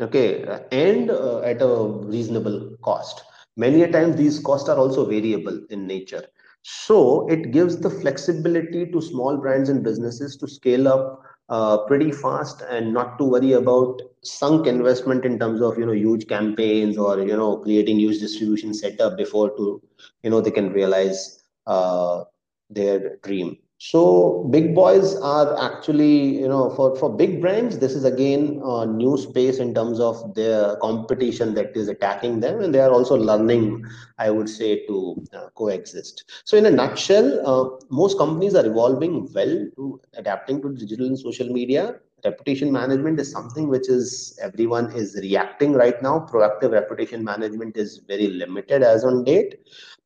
okay 0.00 0.44
and 0.72 1.10
uh, 1.10 1.40
at 1.40 1.62
a 1.62 1.84
reasonable 2.14 2.76
cost. 2.82 3.22
Many 3.56 3.82
a 3.82 3.90
times 3.92 4.16
these 4.16 4.38
costs 4.38 4.68
are 4.68 4.78
also 4.78 5.04
variable 5.06 5.60
in 5.70 5.86
nature. 5.86 6.24
So 6.62 7.28
it 7.28 7.50
gives 7.52 7.78
the 7.78 7.90
flexibility 7.90 8.86
to 8.90 9.00
small 9.00 9.36
brands 9.36 9.68
and 9.68 9.82
businesses 9.82 10.36
to 10.38 10.48
scale 10.48 10.88
up 10.88 11.22
uh, 11.48 11.78
pretty 11.86 12.10
fast 12.12 12.62
and 12.70 12.92
not 12.94 13.18
to 13.18 13.24
worry 13.24 13.52
about 13.52 14.00
sunk 14.22 14.66
investment 14.66 15.24
in 15.24 15.38
terms 15.38 15.60
of 15.60 15.78
you 15.78 15.86
know 15.86 15.92
huge 15.92 16.26
campaigns 16.28 16.96
or 16.98 17.18
you 17.20 17.36
know 17.36 17.56
creating 17.58 17.98
huge 17.98 18.20
distribution 18.20 18.72
setup 18.72 19.16
before 19.16 19.50
to 19.56 19.80
you 20.22 20.30
know 20.30 20.40
they 20.40 20.50
can 20.50 20.72
realize 20.72 21.41
Uh, 21.66 22.24
their 22.70 23.16
dream 23.18 23.58
so 23.84 24.46
big 24.52 24.76
boys 24.76 25.16
are 25.16 25.60
actually, 25.60 26.38
you 26.40 26.46
know, 26.46 26.70
for, 26.70 26.94
for 26.94 27.10
big 27.10 27.40
brands, 27.40 27.78
this 27.80 27.94
is 27.94 28.04
again 28.04 28.60
a 28.64 28.86
new 28.86 29.18
space 29.18 29.58
in 29.58 29.74
terms 29.74 29.98
of 29.98 30.34
the 30.36 30.78
competition 30.80 31.52
that 31.54 31.76
is 31.76 31.88
attacking 31.88 32.38
them. 32.38 32.60
And 32.60 32.72
they 32.72 32.78
are 32.78 32.92
also 32.92 33.16
learning, 33.16 33.84
I 34.18 34.30
would 34.30 34.48
say, 34.48 34.86
to 34.86 35.24
uh, 35.34 35.48
coexist. 35.56 36.30
So 36.44 36.56
in 36.56 36.66
a 36.66 36.70
nutshell, 36.70 37.42
uh, 37.44 37.84
most 37.90 38.18
companies 38.18 38.54
are 38.54 38.64
evolving 38.64 39.28
well 39.34 39.66
to 39.74 40.00
adapting 40.14 40.62
to 40.62 40.72
digital 40.72 41.06
and 41.06 41.18
social 41.18 41.48
media. 41.48 41.96
Reputation 42.24 42.70
management 42.70 43.18
is 43.18 43.32
something 43.32 43.66
which 43.66 43.88
is 43.88 44.38
everyone 44.40 44.92
is 44.92 45.18
reacting 45.20 45.72
right 45.72 46.00
now. 46.00 46.24
Proactive 46.32 46.70
reputation 46.70 47.24
management 47.24 47.76
is 47.76 47.98
very 48.06 48.28
limited 48.28 48.84
as 48.84 49.04
on 49.04 49.24
date. 49.24 49.58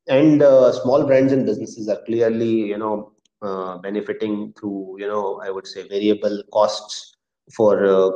And 0.07 0.41
uh, 0.41 0.71
small 0.71 1.05
brands 1.05 1.31
and 1.31 1.45
businesses 1.45 1.87
are 1.89 2.01
clearly, 2.05 2.49
you 2.49 2.77
know, 2.79 3.11
uh, 3.41 3.77
benefiting 3.77 4.53
through, 4.53 4.97
you 4.99 5.07
know, 5.07 5.41
I 5.43 5.49
would 5.49 5.67
say 5.67 5.87
variable 5.87 6.41
costs 6.51 7.15
for 7.55 7.85
uh, 7.85 8.11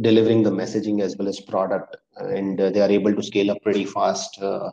delivering 0.00 0.42
the 0.42 0.50
messaging 0.50 1.00
as 1.00 1.16
well 1.16 1.28
as 1.28 1.40
product, 1.40 1.96
and 2.16 2.60
uh, 2.60 2.70
they 2.70 2.80
are 2.80 2.90
able 2.90 3.14
to 3.14 3.22
scale 3.22 3.50
up 3.50 3.62
pretty 3.62 3.84
fast. 3.84 4.40
Uh, 4.40 4.70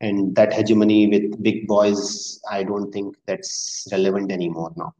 and 0.00 0.34
that 0.36 0.52
hegemony 0.52 1.06
with 1.06 1.42
big 1.42 1.66
boys, 1.66 2.40
I 2.50 2.64
don't 2.64 2.90
think 2.92 3.16
that's 3.26 3.86
relevant 3.92 4.32
anymore 4.32 4.72
now. 4.76 4.92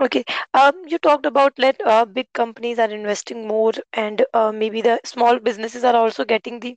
Okay. 0.00 0.24
Um, 0.54 0.72
you 0.88 0.98
talked 0.98 1.26
about 1.26 1.52
let 1.58 1.80
uh, 1.86 2.04
big 2.04 2.32
companies 2.32 2.80
are 2.80 2.90
investing 2.90 3.46
more, 3.46 3.72
and 3.92 4.24
uh, 4.34 4.50
maybe 4.50 4.82
the 4.82 4.98
small 5.04 5.38
businesses 5.38 5.84
are 5.84 5.94
also 5.94 6.24
getting 6.24 6.58
the 6.58 6.76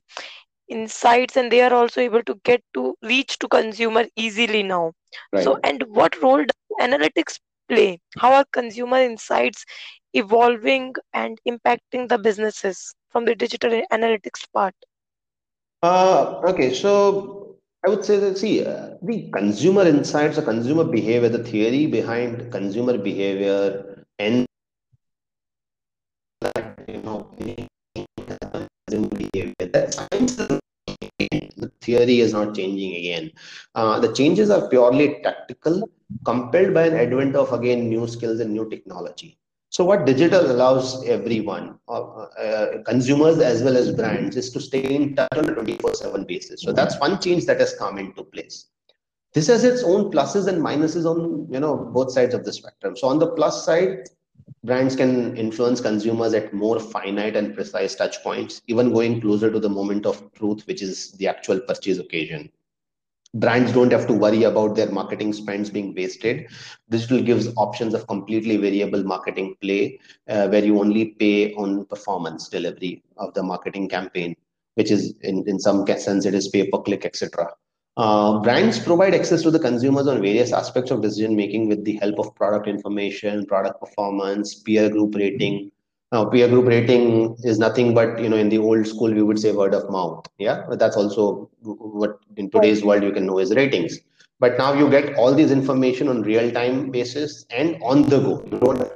insights 0.68 1.36
and 1.36 1.50
they 1.52 1.60
are 1.60 1.72
also 1.72 2.00
able 2.00 2.22
to 2.22 2.34
get 2.44 2.62
to 2.74 2.94
reach 3.02 3.38
to 3.38 3.48
consumer 3.48 4.04
easily 4.16 4.62
now 4.62 4.92
right. 5.32 5.42
so 5.44 5.56
and 5.64 5.82
what 5.88 6.20
role 6.22 6.44
does 6.44 6.88
analytics 6.88 7.38
play 7.68 7.98
how 8.18 8.32
are 8.32 8.44
consumer 8.52 8.98
insights 8.98 9.64
evolving 10.14 10.94
and 11.12 11.38
impacting 11.48 12.08
the 12.08 12.18
businesses 12.18 12.94
from 13.10 13.24
the 13.24 13.34
digital 13.34 13.82
analytics 13.92 14.46
part 14.52 14.74
uh, 15.82 16.40
okay 16.50 16.72
so 16.72 17.56
i 17.86 17.90
would 17.90 18.04
say 18.04 18.16
that 18.18 18.36
see 18.38 18.64
uh, 18.64 18.88
the 19.02 19.18
consumer 19.38 19.84
insights 19.94 20.38
or 20.38 20.42
consumer 20.42 20.84
behavior 20.84 21.28
the 21.28 21.44
theory 21.50 21.86
behind 21.86 22.50
consumer 22.52 22.96
behavior 22.98 24.04
and 24.18 24.46
you 26.88 26.98
know 27.02 27.26
behavior. 29.16 29.66
That 29.72 29.94
science 29.94 30.36
the 30.36 30.45
theory 31.86 32.20
is 32.20 32.32
not 32.32 32.54
changing 32.54 32.94
again. 32.96 33.30
Uh, 33.74 33.98
the 34.00 34.12
changes 34.12 34.50
are 34.50 34.68
purely 34.68 35.20
tactical, 35.22 35.88
compelled 36.24 36.74
by 36.74 36.86
an 36.86 36.94
advent 36.94 37.36
of 37.36 37.52
again 37.52 37.88
new 37.88 38.06
skills 38.06 38.40
and 38.40 38.52
new 38.52 38.68
technology. 38.68 39.38
So 39.76 39.84
what 39.84 40.06
digital 40.06 40.50
allows 40.50 41.04
everyone, 41.06 41.78
uh, 41.88 42.02
uh, 42.46 42.82
consumers 42.84 43.38
as 43.40 43.62
well 43.62 43.76
as 43.76 43.92
brands, 43.92 44.36
is 44.36 44.50
to 44.50 44.60
stay 44.60 44.94
in 44.94 45.16
touch 45.16 45.36
on 45.36 45.48
a 45.50 45.54
24/7 45.54 46.24
basis. 46.26 46.62
So 46.62 46.72
that's 46.72 46.98
one 47.00 47.20
change 47.20 47.46
that 47.46 47.60
has 47.60 47.74
come 47.74 47.98
into 47.98 48.24
place. 48.24 48.66
This 49.34 49.48
has 49.48 49.64
its 49.64 49.82
own 49.82 50.10
pluses 50.12 50.46
and 50.46 50.62
minuses 50.62 51.04
on 51.04 51.46
you 51.52 51.60
know 51.60 51.76
both 51.76 52.12
sides 52.12 52.34
of 52.34 52.44
the 52.44 52.52
spectrum. 52.52 52.96
So 52.96 53.08
on 53.08 53.18
the 53.18 53.32
plus 53.32 53.64
side, 53.66 54.08
brands 54.66 54.96
can 54.96 55.36
influence 55.36 55.80
consumers 55.80 56.34
at 56.34 56.52
more 56.52 56.80
finite 56.80 57.36
and 57.36 57.54
precise 57.54 57.94
touch 57.94 58.22
points, 58.22 58.60
even 58.66 58.92
going 58.92 59.20
closer 59.20 59.50
to 59.50 59.60
the 59.60 59.68
moment 59.68 60.04
of 60.04 60.32
truth, 60.34 60.66
which 60.66 60.82
is 60.82 61.12
the 61.12 61.28
actual 61.28 61.60
purchase 61.60 61.98
occasion. 61.98 62.50
Brands 63.34 63.72
don't 63.72 63.92
have 63.92 64.06
to 64.08 64.12
worry 64.12 64.42
about 64.44 64.74
their 64.74 64.90
marketing 64.90 65.32
spends 65.32 65.70
being 65.70 65.94
wasted. 65.94 66.48
Digital 66.90 67.22
gives 67.22 67.48
options 67.56 67.94
of 67.94 68.06
completely 68.08 68.56
variable 68.56 69.04
marketing 69.04 69.56
play, 69.60 70.00
uh, 70.28 70.48
where 70.48 70.64
you 70.64 70.80
only 70.80 71.06
pay 71.18 71.54
on 71.54 71.84
performance 71.86 72.48
delivery 72.48 73.02
of 73.18 73.34
the 73.34 73.42
marketing 73.42 73.88
campaign, 73.88 74.34
which 74.74 74.90
is 74.90 75.14
in, 75.20 75.44
in 75.46 75.60
some 75.60 75.86
sense 75.86 76.26
it 76.26 76.34
is 76.34 76.48
pay 76.48 76.68
per 76.68 76.78
click, 76.78 77.04
etc. 77.04 77.52
Uh, 77.96 78.40
brands 78.40 78.78
provide 78.78 79.14
access 79.14 79.42
to 79.42 79.50
the 79.50 79.58
consumers 79.58 80.06
on 80.06 80.20
various 80.20 80.52
aspects 80.52 80.90
of 80.90 81.00
decision 81.00 81.34
making 81.34 81.66
with 81.66 81.82
the 81.84 81.94
help 81.96 82.18
of 82.18 82.34
product 82.34 82.66
information, 82.68 83.46
product 83.46 83.80
performance, 83.80 84.54
peer 84.54 84.90
group 84.90 85.14
rating. 85.14 85.70
Now, 86.12 86.26
peer 86.26 86.46
group 86.46 86.66
rating 86.66 87.36
is 87.42 87.58
nothing 87.58 87.94
but 87.94 88.18
you 88.20 88.28
know 88.28 88.36
in 88.36 88.50
the 88.50 88.58
old 88.58 88.86
school 88.86 89.12
we 89.12 89.22
would 89.22 89.38
say 89.38 89.52
word 89.52 89.74
of 89.74 89.90
mouth. 89.90 90.26
Yeah, 90.38 90.64
but 90.68 90.78
that's 90.78 90.96
also 90.96 91.50
what 91.62 92.18
in 92.36 92.50
today's 92.50 92.84
world 92.84 93.02
you 93.02 93.12
can 93.12 93.26
know 93.26 93.38
is 93.38 93.54
ratings. 93.54 93.98
But 94.38 94.58
now 94.58 94.74
you 94.74 94.90
get 94.90 95.14
all 95.16 95.34
these 95.34 95.50
information 95.50 96.08
on 96.08 96.20
real 96.22 96.50
time 96.50 96.90
basis 96.90 97.46
and 97.50 97.78
on 97.82 98.02
the 98.02 98.20
go. 98.20 98.44
You 98.44 98.58
don't 98.58 98.90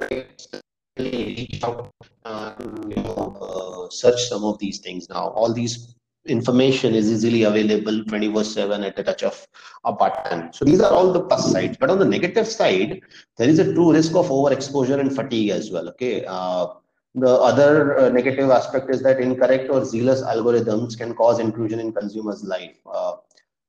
reach 0.99 1.63
out 1.63 1.91
uh, 2.25 2.53
you 2.87 2.95
know, 2.97 3.37
uh, 3.41 3.89
search 3.89 4.21
some 4.29 4.43
of 4.43 4.59
these 4.59 4.79
things 4.79 5.09
now. 5.09 5.27
All 5.29 5.53
these 5.53 5.95
information 6.25 6.93
is 6.93 7.11
easily 7.11 7.43
available 7.43 8.03
24 8.05 8.43
7 8.43 8.83
at 8.83 8.95
the 8.95 9.03
touch 9.03 9.23
of 9.23 9.47
a 9.85 9.91
button. 9.91 10.53
So 10.53 10.65
these 10.65 10.81
are 10.81 10.91
all 10.91 11.11
the 11.11 11.21
plus 11.21 11.51
sides. 11.51 11.77
But 11.77 11.89
on 11.89 11.99
the 11.99 12.05
negative 12.05 12.47
side 12.47 13.01
there 13.37 13.49
is 13.49 13.59
a 13.59 13.73
true 13.73 13.91
risk 13.93 14.15
of 14.15 14.27
overexposure 14.27 14.99
and 14.99 15.15
fatigue 15.15 15.49
as 15.49 15.71
well 15.71 15.87
okay? 15.89 16.25
Uh, 16.25 16.67
the 17.15 17.29
other 17.29 17.99
uh, 17.99 18.09
negative 18.09 18.49
aspect 18.51 18.93
is 18.93 19.01
that 19.03 19.19
incorrect 19.19 19.69
or 19.69 19.83
zealous 19.83 20.21
algorithms 20.21 20.97
can 20.97 21.13
cause 21.13 21.39
intrusion 21.39 21.79
in 21.79 21.91
consumers 21.91 22.43
life 22.43 22.77
uh, 22.91 23.15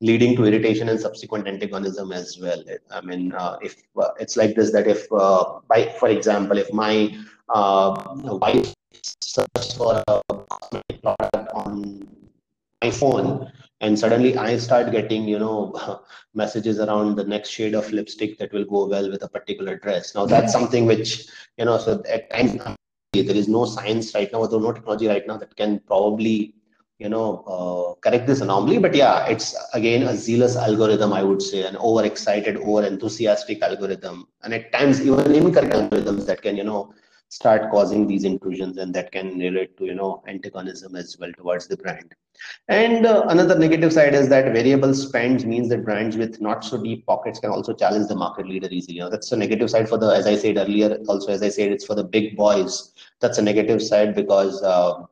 leading 0.00 0.36
to 0.36 0.44
irritation 0.44 0.88
and 0.88 1.00
subsequent 1.00 1.48
antagonism 1.48 2.12
as 2.12 2.38
well. 2.38 2.62
I 2.90 3.00
mean 3.00 3.32
uh, 3.32 3.56
if 3.62 3.82
uh, 4.00 4.10
it's 4.20 4.36
like 4.36 4.54
this 4.54 4.72
that 4.72 4.86
if 4.86 5.10
uh, 5.10 5.60
by 5.68 5.94
for 5.98 6.08
example 6.08 6.58
if 6.58 6.72
my 6.72 7.16
wife 7.48 8.74
searches 9.02 9.72
for 9.72 10.02
a 10.06 10.20
product 11.02 11.48
on 11.54 12.06
my 12.82 12.90
phone 12.90 13.50
and 13.80 13.98
suddenly 14.02 14.36
i 14.36 14.56
start 14.56 14.90
getting 14.96 15.26
you 15.32 15.38
know 15.38 15.56
messages 16.34 16.78
around 16.84 17.16
the 17.16 17.24
next 17.32 17.50
shade 17.50 17.74
of 17.74 17.90
lipstick 17.92 18.38
that 18.38 18.52
will 18.52 18.64
go 18.64 18.86
well 18.86 19.10
with 19.10 19.22
a 19.22 19.28
particular 19.28 19.76
dress. 19.76 20.14
Now 20.14 20.24
that's 20.26 20.52
something 20.52 20.86
which 20.86 21.26
you 21.58 21.64
know 21.66 21.78
so 21.78 22.02
at 22.08 22.30
times 22.30 22.56
there 23.12 23.36
is 23.42 23.48
no 23.48 23.64
science 23.66 24.14
right 24.14 24.32
now 24.32 24.40
or 24.44 24.60
no 24.60 24.72
technology 24.72 25.08
right 25.08 25.26
now 25.26 25.36
that 25.36 25.54
can 25.56 25.78
probably 25.80 26.54
you 26.98 27.08
know 27.08 27.26
uh, 27.54 28.00
correct 28.00 28.26
this 28.26 28.40
anomaly. 28.40 28.78
But 28.78 28.94
yeah 28.94 29.26
it's 29.26 29.54
again 29.74 30.04
a 30.04 30.16
zealous 30.16 30.56
algorithm 30.56 31.12
i 31.12 31.22
would 31.22 31.42
say 31.42 31.64
an 31.66 31.76
overexcited 31.76 32.56
over 32.56 32.86
enthusiastic 32.86 33.62
algorithm. 33.62 34.26
And 34.42 34.54
at 34.54 34.72
times 34.72 35.00
even 35.00 35.34
incorrect 35.34 35.74
algorithms 35.74 36.26
that 36.26 36.42
can 36.42 36.56
you 36.56 36.64
know 36.64 36.94
start 37.32 37.70
causing 37.70 38.06
these 38.06 38.24
intrusions 38.24 38.76
and 38.76 38.92
that 38.94 39.10
can 39.10 39.38
relate 39.38 39.74
to 39.78 39.86
you 39.86 39.94
know 39.94 40.22
antagonism 40.28 40.94
as 40.96 41.16
well 41.18 41.32
towards 41.38 41.66
the 41.66 41.76
brand. 41.78 42.14
And 42.68 43.06
uh, 43.06 43.24
another 43.28 43.58
negative 43.58 43.92
side 43.92 44.14
is 44.14 44.28
that 44.28 44.52
variable 44.52 44.92
spends 44.94 45.46
means 45.46 45.70
that 45.70 45.84
brands 45.84 46.18
with 46.18 46.40
not 46.42 46.62
so 46.62 46.82
deep 46.82 47.06
pockets 47.06 47.38
can 47.38 47.50
also 47.50 47.72
challenge 47.72 48.08
the 48.08 48.16
market 48.16 48.46
leader 48.46 48.68
easily. 48.70 48.96
You 48.96 49.04
know 49.04 49.10
that's 49.10 49.32
a 49.32 49.36
negative 49.36 49.70
side 49.70 49.88
for 49.88 49.96
the 49.96 50.08
as 50.08 50.26
i 50.26 50.36
said 50.36 50.58
earlier 50.58 50.98
also 51.08 51.32
as 51.32 51.42
i 51.42 51.48
said 51.48 51.72
it's 51.72 51.86
for 51.86 51.94
the 51.94 52.04
big 52.04 52.36
boys. 52.36 52.92
That's 53.20 53.38
a 53.38 53.42
negative 53.50 53.82
side 53.82 54.14
because 54.14 54.62
uh, 54.62 55.04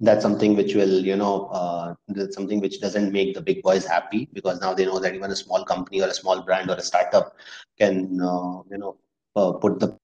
that's 0.00 0.22
something 0.22 0.56
which 0.56 0.74
will 0.74 0.96
you 1.10 1.16
know 1.16 1.46
uh, 1.60 1.94
that's 2.08 2.34
something 2.34 2.60
which 2.60 2.80
doesn't 2.82 3.12
make 3.12 3.34
the 3.34 3.40
big 3.40 3.62
boys 3.62 3.86
happy 3.86 4.28
because 4.34 4.60
now 4.60 4.74
they 4.74 4.84
know 4.84 4.98
that 4.98 5.14
even 5.14 5.30
a 5.30 5.36
small 5.44 5.64
company 5.64 6.02
or 6.02 6.08
a 6.08 6.14
small 6.22 6.42
brand 6.42 6.70
or 6.70 6.76
a 6.76 6.82
startup 6.82 7.34
can 7.78 8.20
uh, 8.20 8.56
you 8.70 8.78
know 8.82 8.96
uh, 9.36 9.52
put 9.52 9.80
the 9.80 9.96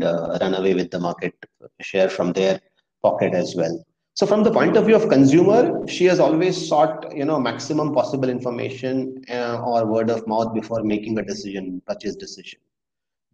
run 0.00 0.54
away 0.54 0.74
with 0.74 0.90
the 0.90 1.00
market 1.00 1.34
share 1.80 2.08
from 2.08 2.32
their 2.32 2.60
pocket 3.02 3.34
as 3.34 3.54
well. 3.56 3.84
So 4.14 4.26
from 4.26 4.42
the 4.42 4.50
point 4.50 4.76
of 4.76 4.86
view 4.86 4.96
of 4.96 5.08
consumer, 5.08 5.86
she 5.86 6.04
has 6.06 6.18
always 6.18 6.68
sought, 6.68 7.14
you 7.16 7.24
know, 7.24 7.38
maximum 7.38 7.94
possible 7.94 8.28
information 8.28 9.24
uh, 9.30 9.62
or 9.62 9.86
word 9.86 10.10
of 10.10 10.26
mouth 10.26 10.52
before 10.52 10.82
making 10.82 11.16
a 11.20 11.22
decision, 11.22 11.80
purchase 11.86 12.16
decision. 12.16 12.58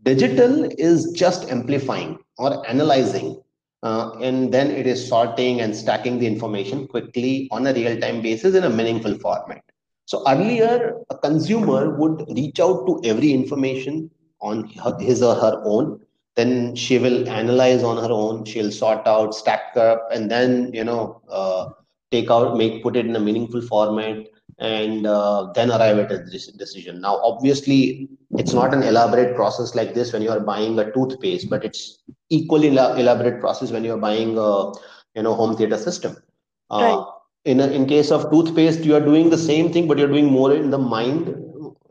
Digital 0.02 0.68
is 0.76 1.10
just 1.12 1.50
amplifying 1.50 2.18
or 2.36 2.68
analyzing, 2.68 3.40
uh, 3.82 4.10
and 4.20 4.52
then 4.52 4.70
it 4.70 4.86
is 4.86 5.08
sorting 5.08 5.62
and 5.62 5.74
stacking 5.74 6.18
the 6.18 6.26
information 6.26 6.86
quickly 6.86 7.48
on 7.50 7.66
a 7.66 7.72
real-time 7.72 8.20
basis 8.20 8.54
in 8.54 8.64
a 8.64 8.68
meaningful 8.68 9.14
format. 9.18 9.64
So 10.04 10.22
earlier, 10.28 10.96
a 11.08 11.16
consumer 11.16 11.96
would 11.96 12.28
reach 12.36 12.60
out 12.60 12.86
to 12.86 13.00
every 13.04 13.32
information 13.32 14.10
on 14.42 14.68
his 15.00 15.22
or 15.22 15.34
her 15.34 15.62
own 15.64 16.00
then 16.36 16.74
she 16.74 16.98
will 16.98 17.28
analyze 17.28 17.82
on 17.82 17.96
her 17.96 18.10
own 18.10 18.44
she'll 18.44 18.72
sort 18.72 19.06
out 19.06 19.34
stack 19.34 19.76
up 19.76 20.08
and 20.12 20.30
then 20.30 20.72
you 20.72 20.84
know 20.84 21.20
uh, 21.28 21.68
take 22.10 22.30
out 22.30 22.56
make 22.56 22.82
put 22.82 22.96
it 22.96 23.06
in 23.06 23.16
a 23.16 23.20
meaningful 23.20 23.62
format 23.62 24.26
and 24.58 25.06
uh, 25.06 25.52
then 25.54 25.70
arrive 25.70 25.98
at 25.98 26.12
a 26.12 26.18
decision. 26.18 27.00
Now, 27.00 27.20
obviously, 27.22 28.08
it's 28.32 28.52
not 28.52 28.72
an 28.72 28.82
elaborate 28.82 29.34
process 29.34 29.74
like 29.74 29.94
this 29.94 30.12
when 30.12 30.22
you 30.22 30.30
are 30.30 30.40
buying 30.40 30.78
a 30.78 30.92
toothpaste, 30.92 31.50
but 31.50 31.64
it's 31.64 32.02
equally 32.30 32.68
elaborate 32.68 33.40
process 33.40 33.70
when 33.70 33.84
you 33.84 33.94
are 33.94 33.98
buying 33.98 34.38
a 34.38 34.72
you 35.14 35.22
know 35.22 35.34
home 35.34 35.56
theater 35.56 35.78
system. 35.78 36.16
Uh, 36.70 36.80
right. 36.80 37.10
In 37.44 37.60
a, 37.60 37.66
in 37.66 37.86
case 37.86 38.10
of 38.10 38.30
toothpaste, 38.30 38.84
you 38.84 38.94
are 38.94 39.00
doing 39.00 39.28
the 39.28 39.38
same 39.38 39.72
thing, 39.72 39.86
but 39.86 39.98
you're 39.98 40.08
doing 40.08 40.30
more 40.30 40.54
in 40.54 40.70
the 40.70 40.78
mind. 40.78 41.34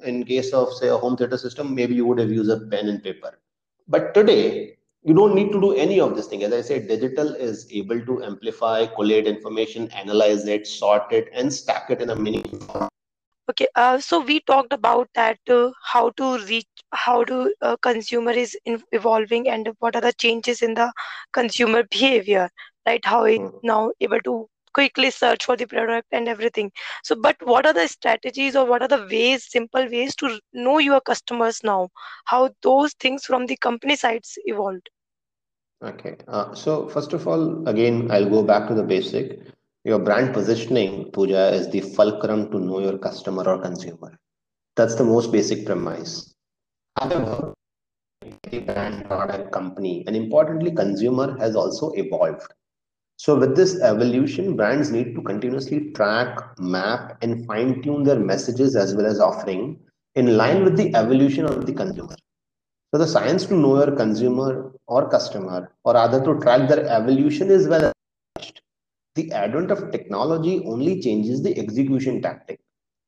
In 0.04 0.24
case 0.24 0.52
of 0.52 0.74
say 0.74 0.88
a 0.88 0.98
home 0.98 1.16
theater 1.16 1.38
system, 1.38 1.76
maybe 1.76 1.96
you 1.96 2.06
would 2.06 2.20
have 2.20 2.32
used 2.32 2.50
a 2.50 2.60
pen 2.68 2.88
and 2.88 3.04
paper. 3.04 3.38
But 3.88 4.14
today, 4.14 4.78
you 5.04 5.14
don't 5.14 5.36
need 5.36 5.52
to 5.52 5.60
do 5.60 5.74
any 5.74 6.00
of 6.00 6.16
this 6.16 6.28
thing. 6.28 6.44
As 6.44 6.54
I 6.54 6.62
said, 6.62 6.88
digital 6.88 7.34
is 7.36 7.68
able 7.72 8.00
to 8.06 8.24
amplify, 8.24 8.86
collate 8.86 9.28
information, 9.28 9.90
analyze 9.92 10.48
it, 10.48 10.66
sort 10.66 11.12
it, 11.12 11.30
and 11.34 11.54
stack 11.54 11.90
it 11.90 12.02
in 12.02 12.10
a 12.10 12.16
meaningful 12.16 12.60
form. 12.60 12.90
Okay, 13.50 13.68
uh, 13.76 14.00
so 14.00 14.22
we 14.22 14.40
talked 14.40 14.72
about 14.72 15.10
that 15.16 15.38
uh, 15.50 15.72
how 15.84 16.12
to 16.12 16.38
reach, 16.46 16.66
how 16.94 17.26
to 17.26 17.54
uh, 17.62 17.76
consumer 17.82 18.32
is 18.32 18.58
in, 18.64 18.82
evolving, 18.94 19.50
and 19.50 19.70
what 19.80 19.98
are 19.98 20.02
the 20.02 20.14
changes 20.14 20.62
in 20.62 20.74
the 20.76 20.94
consumer 21.34 21.84
behavior, 21.92 22.50
right? 22.86 23.04
How 23.04 23.26
it 23.26 23.42
mm. 23.42 23.60
now 23.62 23.92
able 24.00 24.22
to 24.22 24.48
quickly 24.74 25.12
search 25.12 25.46
for 25.46 25.56
the 25.56 25.66
product 25.66 26.08
and 26.12 26.28
everything. 26.28 26.72
So, 27.04 27.16
but 27.16 27.36
what 27.44 27.66
are 27.66 27.74
the 27.74 27.88
strategies 27.88 28.56
or 28.56 28.66
what 28.66 28.82
are 28.82 28.88
the 28.88 29.08
ways, 29.10 29.50
simple 29.50 29.88
ways 29.90 30.16
to 30.18 30.40
know 30.54 30.80
your 30.80 31.02
customers 31.02 31.64
now? 31.64 31.90
How 32.26 32.50
those 32.62 32.94
things 32.94 33.26
from 33.26 33.46
the 33.46 33.58
company 33.58 33.96
sides 33.96 34.38
evolved? 34.46 34.90
Okay. 35.84 36.16
Uh, 36.28 36.54
so 36.54 36.88
first 36.88 37.14
of 37.14 37.28
all, 37.28 37.68
again, 37.68 38.10
I'll 38.12 38.30
go 38.30 38.44
back 38.44 38.68
to 38.70 38.74
the 38.74 38.84
basic. 38.84 39.40
Your 39.84 40.00
brand 40.00 40.34
positioning, 40.34 41.12
Pooja, 41.12 41.54
is 41.54 41.70
the 41.70 41.82
fulcrum 41.82 42.50
to 42.52 42.60
know 42.60 42.80
your 42.80 42.98
customer 42.98 43.44
or 43.44 43.60
consumer. 43.60 44.18
That's 44.76 44.96
the 44.96 45.04
most 45.04 45.32
basic 45.32 45.66
premise. 45.66 46.34
However, 46.98 47.54
brand, 48.66 49.06
product, 49.06 49.52
company, 49.52 50.04
and 50.08 50.16
importantly, 50.16 50.72
consumer 50.72 51.38
has 51.38 51.56
also 51.56 51.92
evolved. 51.92 52.54
So 53.24 53.40
with 53.40 53.56
this 53.56 53.80
evolution, 53.80 54.58
brands 54.58 54.92
need 54.92 55.16
to 55.16 55.22
continuously 55.22 55.92
track, 55.92 56.60
map, 56.60 57.20
and 57.22 57.46
fine 57.46 57.82
tune 57.82 58.04
their 58.04 58.20
messages 58.20 58.76
as 58.76 58.94
well 58.94 59.06
as 59.06 59.22
offering 59.22 59.80
in 60.16 60.36
line 60.36 60.66
with 60.66 60.76
the 60.76 60.94
evolution 60.94 61.46
of 61.46 61.66
the 61.66 61.72
consumer. 61.72 62.18
So 62.92 62.98
the 62.98 63.08
science 63.08 63.46
to 63.46 63.54
know 63.54 63.78
your 63.78 63.96
consumer 63.96 64.74
or 64.88 65.10
customer, 65.10 65.72
or 65.86 65.94
rather 65.94 66.22
to 66.22 66.38
track 66.42 66.68
their 66.68 66.86
evolution 66.86 67.50
is 67.50 67.66
well 67.66 67.94
established. 67.94 68.62
The 69.16 69.32
advent 69.32 69.72
of 69.72 69.90
technology 69.94 70.62
only 70.66 71.02
changes 71.02 71.42
the 71.42 71.58
execution 71.58 72.22
tactic. 72.22 72.60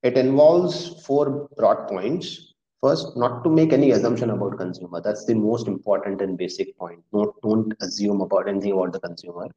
It 0.02 0.18
involves 0.18 1.04
four 1.06 1.50
broad 1.58 1.90
points. 1.90 2.54
First, 2.82 3.18
not 3.18 3.44
to 3.44 3.50
make 3.50 3.74
any 3.74 3.92
assumption 3.92 4.30
about 4.30 4.60
consumer. 4.60 5.02
That's 5.02 5.26
the 5.26 5.34
most 5.34 5.68
important 5.68 6.22
and 6.22 6.38
basic 6.38 6.78
point. 6.78 7.02
Don't, 7.12 7.36
don't 7.42 7.74
assume 7.82 8.22
about 8.22 8.48
anything 8.48 8.72
about 8.72 8.94
the 8.94 9.02
consumer. 9.02 9.50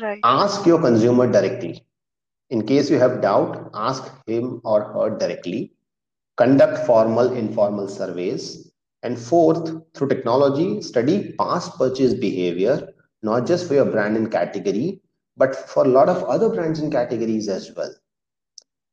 Right. 0.00 0.20
Ask 0.24 0.64
your 0.66 0.80
consumer 0.80 1.30
directly. 1.30 1.84
In 2.50 2.66
case 2.66 2.90
you 2.90 2.98
have 2.98 3.20
doubt, 3.20 3.70
ask 3.74 4.10
him 4.26 4.60
or 4.64 4.84
her 4.84 5.16
directly. 5.18 5.72
Conduct 6.36 6.86
formal, 6.86 7.32
informal 7.32 7.88
surveys. 7.88 8.72
And 9.02 9.18
fourth, 9.18 9.72
through 9.94 10.08
technology, 10.08 10.80
study 10.80 11.32
past 11.38 11.76
purchase 11.76 12.14
behavior, 12.14 12.88
not 13.22 13.46
just 13.46 13.68
for 13.68 13.74
your 13.74 13.84
brand 13.84 14.16
and 14.16 14.30
category, 14.30 15.00
but 15.36 15.54
for 15.56 15.84
a 15.84 15.88
lot 15.88 16.08
of 16.08 16.22
other 16.24 16.48
brands 16.48 16.80
and 16.80 16.92
categories 16.92 17.48
as 17.48 17.72
well. 17.76 17.92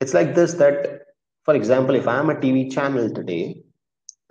It's 0.01 0.13
like 0.13 0.35
this 0.35 0.53
that, 0.55 1.01
for 1.43 1.55
example, 1.55 1.95
if 1.95 2.07
I'm 2.07 2.29
a 2.29 2.35
TV 2.35 2.71
channel 2.71 3.09
today, 3.13 3.63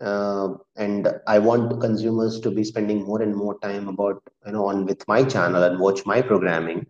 uh, 0.00 0.54
and 0.76 1.08
I 1.26 1.38
want 1.38 1.80
consumers 1.80 2.40
to 2.40 2.50
be 2.50 2.64
spending 2.64 3.04
more 3.04 3.22
and 3.22 3.34
more 3.34 3.58
time 3.61 3.88
about 3.88 4.22
you 4.46 4.52
know 4.52 4.66
on 4.66 4.87
with 4.87 5.06
my 5.08 5.24
channel 5.24 5.62
and 5.62 5.78
watch 5.78 6.04
my 6.06 6.22
programming. 6.22 6.87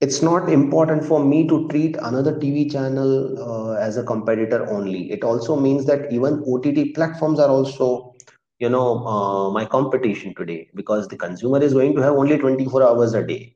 It's 0.00 0.22
not 0.22 0.48
important 0.48 1.04
for 1.04 1.24
me 1.24 1.46
to 1.48 1.68
treat 1.68 1.96
another 1.96 2.38
TV 2.38 2.68
channel 2.70 3.38
uh, 3.38 3.72
as 3.74 3.96
a 3.96 4.02
competitor 4.04 4.68
only. 4.70 5.10
It 5.10 5.24
also 5.24 5.56
means 5.58 5.86
that 5.86 6.10
even 6.12 6.42
OTT 6.46 6.92
platforms 6.92 7.38
are 7.38 7.48
also 7.48 8.14
you 8.58 8.68
know 8.68 9.06
uh, 9.06 9.50
my 9.50 9.64
competition 9.64 10.34
today 10.34 10.68
because 10.74 11.08
the 11.08 11.16
consumer 11.16 11.62
is 11.62 11.72
going 11.74 11.94
to 11.96 12.02
have 12.02 12.14
only 12.14 12.38
24 12.38 12.82
hours 12.82 13.14
a 13.14 13.26
day 13.26 13.54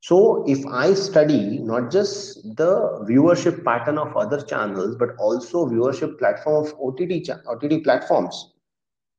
so 0.00 0.44
if 0.48 0.64
I 0.66 0.94
study 0.94 1.58
not 1.58 1.90
just 1.90 2.56
the 2.56 3.04
viewership 3.08 3.64
pattern 3.64 3.98
of 3.98 4.16
other 4.16 4.40
channels, 4.40 4.96
but 4.96 5.10
also 5.18 5.66
viewership 5.66 6.18
platform 6.18 6.66
of 6.66 6.74
OTT, 6.80 7.28
OTT 7.46 7.80
platforms, 7.82 8.52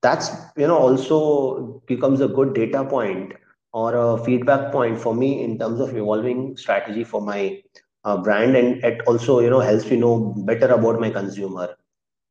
that's, 0.02 0.32
you 0.58 0.68
know, 0.68 0.78
also 0.78 1.82
becomes 1.88 2.22
a 2.22 2.28
good 2.28 2.54
data 2.54 2.84
point 2.84 3.34
or 3.74 3.96
a 3.96 4.24
feedback 4.24 4.72
point 4.72 5.00
for 5.00 5.14
me 5.16 5.44
in 5.44 5.58
terms 5.60 5.80
of 5.80 5.96
evolving 5.96 6.58
strategy 6.58 7.04
for 7.04 7.22
my 7.22 7.62
uh, 8.04 8.18
brand. 8.18 8.56
And 8.56 8.84
it 8.84 9.02
also, 9.08 9.40
you 9.40 9.50
know, 9.50 9.60
helps 9.60 9.90
me 9.90 9.98
know 9.98 10.34
better 10.46 10.68
about 10.68 11.00
my 11.00 11.10
consumer 11.10 11.76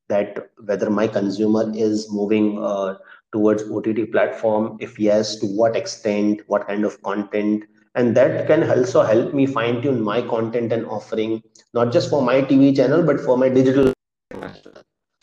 that 0.09 0.51
whether 0.65 0.91
my 0.91 1.07
consumer 1.07 1.71
is 1.75 2.09
moving 2.13 2.59
uh, 2.63 2.97
towards 3.33 3.63
OTT 3.71 4.07
platform, 4.07 4.77
if 4.81 4.99
yes, 4.99 5.37
to 5.37 5.47
what 5.47 5.77
extent, 5.77 6.43
what 6.49 6.67
kind 6.67 6.85
of 6.85 7.01
content, 7.03 7.65
and 7.95 8.17
that 8.17 8.47
can 8.47 8.69
also 8.71 9.03
help 9.03 9.35
me 9.35 9.47
fine 9.47 9.83
tune 9.83 10.01
my 10.01 10.21
content 10.23 10.73
and 10.73 10.87
offering 10.87 11.43
not 11.75 11.93
just 11.93 12.11
for 12.11 12.23
my 12.23 12.41
tv 12.43 12.75
channel 12.75 13.03
but 13.03 13.21
for 13.21 13.37
my 13.37 13.49
digital 13.49 13.93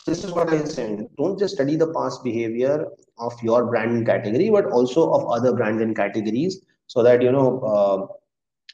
this 0.06 0.24
is 0.24 0.32
what 0.32 0.52
i 0.52 0.62
said 0.64 1.06
don't 1.16 1.38
just 1.38 1.54
study 1.54 1.76
the 1.76 1.92
past 1.94 2.22
behavior 2.24 2.86
of 3.18 3.42
your 3.42 3.64
brand 3.66 3.92
and 3.96 4.06
category 4.06 4.50
but 4.50 4.66
also 4.66 5.10
of 5.12 5.26
other 5.30 5.52
brands 5.52 5.82
and 5.82 5.96
categories 5.96 6.60
so 6.86 7.02
that 7.02 7.22
you 7.22 7.32
know 7.32 7.60
uh, 7.60 8.06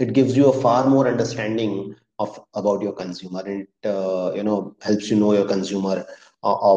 it 0.00 0.12
gives 0.12 0.36
you 0.36 0.48
a 0.48 0.60
far 0.60 0.88
more 0.88 1.06
understanding 1.06 1.94
of 2.18 2.40
about 2.54 2.82
your 2.82 2.92
consumer 2.92 3.42
and 3.46 3.62
it 3.62 3.88
uh, 3.88 4.32
you 4.34 4.42
know 4.42 4.74
helps 4.82 5.10
you 5.10 5.16
know 5.16 5.32
your 5.32 5.46
consumer 5.46 6.04
a, 6.42 6.48
a 6.48 6.72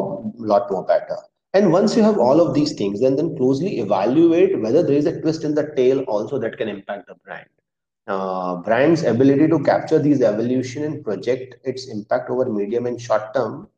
lot 0.52 0.70
more 0.70 0.84
better 0.84 1.18
and 1.54 1.72
once 1.72 1.96
you 1.96 2.02
have 2.02 2.18
all 2.18 2.40
of 2.40 2.54
these 2.54 2.74
things, 2.74 3.00
then 3.00 3.16
then 3.16 3.36
closely 3.36 3.80
evaluate 3.80 4.60
whether 4.60 4.82
there 4.82 4.96
is 4.96 5.06
a 5.06 5.20
twist 5.20 5.44
in 5.44 5.54
the 5.54 5.72
tail 5.76 6.00
also 6.02 6.38
that 6.38 6.58
can 6.58 6.68
impact 6.68 7.08
the 7.08 7.14
brand. 7.24 7.48
Uh, 8.06 8.56
brand's 8.56 9.02
ability 9.02 9.48
to 9.48 9.62
capture 9.62 9.98
these 9.98 10.22
evolution 10.22 10.84
and 10.84 11.04
project 11.04 11.56
its 11.64 11.88
impact 11.88 12.30
over 12.30 12.46
medium 12.46 12.86
and 12.86 13.00
short 13.00 13.34
term 13.34 13.68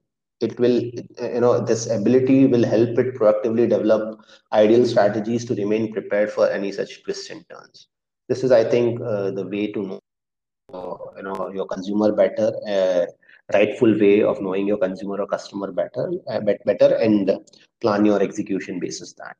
it 0.40 0.58
will 0.58 0.80
you 0.80 1.40
know 1.40 1.60
this 1.60 1.90
ability 1.90 2.46
will 2.46 2.64
help 2.64 2.98
it 2.98 3.14
proactively 3.14 3.68
develop 3.68 4.20
ideal 4.52 4.86
strategies 4.86 5.44
to 5.44 5.54
remain 5.54 5.92
prepared 5.92 6.30
for 6.30 6.48
any 6.48 6.72
such 6.72 7.02
twists 7.02 7.30
and 7.30 7.44
turns 7.50 7.88
this 8.28 8.42
is 8.42 8.52
i 8.52 8.64
think 8.64 9.00
uh, 9.00 9.30
the 9.30 9.46
way 9.46 9.70
to 9.72 9.82
know 9.88 10.00
uh, 10.72 10.96
you 11.16 11.22
know 11.22 11.50
your 11.52 11.66
consumer 11.66 12.12
better 12.12 12.52
uh, 12.68 13.04
rightful 13.52 13.98
way 13.98 14.22
of 14.22 14.40
knowing 14.40 14.66
your 14.66 14.78
consumer 14.78 15.20
or 15.20 15.26
customer 15.26 15.72
better, 15.72 16.10
uh, 16.28 16.40
better 16.64 16.94
and 16.96 17.30
plan 17.80 18.04
your 18.04 18.22
execution 18.22 18.78
basis 18.80 19.14
that. 19.14 19.36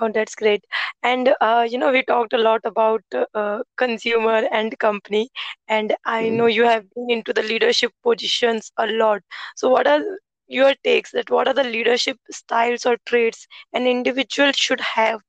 Oh, 0.00 0.10
that's 0.12 0.36
great. 0.36 0.64
And 1.02 1.34
uh, 1.40 1.66
you 1.68 1.76
know, 1.76 1.90
we 1.90 2.02
talked 2.04 2.32
a 2.32 2.38
lot 2.38 2.60
about 2.64 3.02
uh, 3.34 3.62
consumer 3.76 4.46
and 4.52 4.78
company, 4.78 5.28
and 5.66 5.94
I 6.04 6.24
mm. 6.24 6.32
know 6.34 6.46
you 6.46 6.64
have 6.64 6.84
been 6.94 7.10
into 7.10 7.32
the 7.32 7.42
leadership 7.42 7.92
positions 8.04 8.70
a 8.78 8.86
lot. 8.86 9.22
So, 9.56 9.68
what 9.68 9.88
are 9.88 10.00
your 10.46 10.74
takes 10.84 11.10
that 11.12 11.30
what 11.30 11.48
are 11.48 11.54
the 11.54 11.64
leadership 11.64 12.16
styles 12.30 12.86
or 12.86 12.96
traits 13.06 13.46
an 13.72 13.86
individual 13.86 14.52
should 14.52 14.80
have 14.80 15.20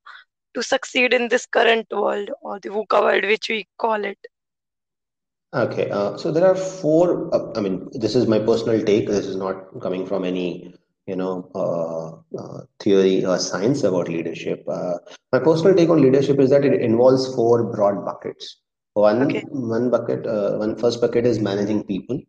to 0.53 0.63
succeed 0.63 1.13
in 1.13 1.27
this 1.27 1.45
current 1.45 1.87
world 1.91 2.29
or 2.41 2.59
the 2.59 2.69
VUCA 2.69 3.01
world, 3.01 3.25
which 3.25 3.49
we 3.49 3.67
call 3.79 4.05
it? 4.05 4.17
Okay, 5.51 5.89
uh, 5.89 6.15
so 6.15 6.31
there 6.31 6.45
are 6.45 6.55
four. 6.55 7.33
Uh, 7.33 7.51
I 7.57 7.61
mean, 7.61 7.89
this 7.93 8.15
is 8.15 8.27
my 8.27 8.37
personal 8.37 8.83
take. 8.85 9.07
This 9.07 9.25
is 9.25 9.35
not 9.35 9.81
coming 9.81 10.05
from 10.05 10.23
any, 10.23 10.75
you 11.07 11.15
know, 11.15 11.49
uh, 11.55 12.37
uh 12.39 12.61
theory 12.79 13.25
or 13.25 13.39
science 13.39 13.83
about 13.83 14.09
leadership. 14.09 14.63
Uh, 14.69 14.99
my 15.31 15.39
personal 15.39 15.75
take 15.75 15.89
on 15.89 16.03
leadership 16.03 16.39
is 16.39 16.51
that 16.51 16.65
it 16.65 16.79
involves 16.81 17.33
four 17.33 17.63
broad 17.63 18.05
buckets. 18.05 18.57
One, 18.93 19.23
okay. 19.23 19.43
one 19.49 19.89
bucket, 19.89 20.27
uh, 20.27 20.57
one 20.57 20.75
first 20.75 21.01
bucket 21.01 21.25
is 21.25 21.39
managing 21.39 21.83
people. 21.83 22.21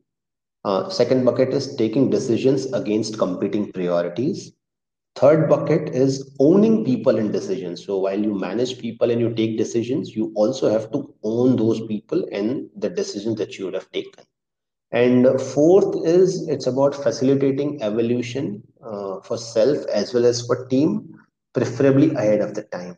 second 0.88 1.26
bucket 1.26 1.50
is 1.50 1.76
taking 1.76 2.08
decisions 2.08 2.72
against 2.72 3.18
competing 3.18 3.70
priorities. 3.72 4.52
Third 5.20 5.48
bucket 5.48 5.94
is 5.94 6.34
owning 6.40 6.84
people 6.84 7.18
and 7.18 7.32
decisions. 7.32 7.84
So 7.84 7.98
while 7.98 8.18
you 8.20 8.34
manage 8.38 8.78
people 8.78 9.10
and 9.10 9.20
you 9.20 9.34
take 9.34 9.58
decisions, 9.58 10.16
you 10.16 10.32
also 10.34 10.70
have 10.70 10.90
to 10.92 11.14
own 11.22 11.56
those 11.56 11.86
people 11.86 12.26
and 12.32 12.68
the 12.76 12.90
decisions 12.90 13.36
that 13.38 13.58
you 13.58 13.66
would 13.66 13.74
have 13.74 13.90
taken. 13.92 14.24
And 14.92 15.40
fourth 15.40 16.06
is 16.06 16.48
it's 16.48 16.66
about 16.66 16.94
facilitating 16.94 17.82
evolution 17.82 18.62
uh, 18.84 19.20
for 19.20 19.38
self 19.38 19.86
as 19.86 20.14
well 20.14 20.26
as 20.26 20.46
for 20.46 20.66
team, 20.68 21.14
preferably 21.52 22.10
ahead 22.14 22.40
of 22.40 22.54
the 22.54 22.62
time. 22.64 22.96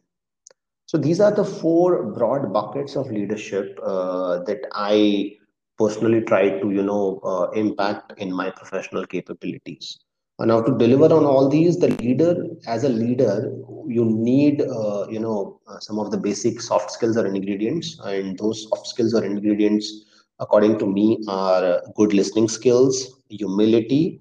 So 0.86 0.98
these 0.98 1.20
are 1.20 1.32
the 1.32 1.44
four 1.44 2.12
broad 2.12 2.52
buckets 2.52 2.96
of 2.96 3.10
leadership 3.10 3.78
uh, 3.82 4.44
that 4.44 4.60
I 4.72 5.36
personally 5.78 6.22
try 6.22 6.60
to 6.60 6.70
you 6.70 6.82
know 6.82 7.20
uh, 7.24 7.50
impact 7.50 8.18
in 8.18 8.32
my 8.32 8.50
professional 8.50 9.06
capabilities 9.06 9.98
now 10.40 10.60
to 10.60 10.76
deliver 10.76 11.14
on 11.14 11.24
all 11.24 11.48
these 11.48 11.78
the 11.78 11.88
leader 11.88 12.46
as 12.66 12.84
a 12.84 12.88
leader 12.88 13.52
you 13.86 14.04
need 14.04 14.62
uh, 14.62 15.06
you 15.08 15.20
know 15.20 15.60
uh, 15.68 15.78
some 15.78 15.98
of 15.98 16.10
the 16.10 16.16
basic 16.16 16.60
soft 16.60 16.90
skills 16.90 17.16
or 17.16 17.26
ingredients. 17.26 17.98
And 18.04 18.38
those 18.38 18.68
soft 18.68 18.86
skills 18.86 19.14
or 19.14 19.24
ingredients 19.24 20.04
according 20.40 20.78
to 20.78 20.86
me 20.86 21.22
are 21.28 21.82
good 21.96 22.12
listening 22.12 22.48
skills 22.48 23.20
humility 23.28 24.20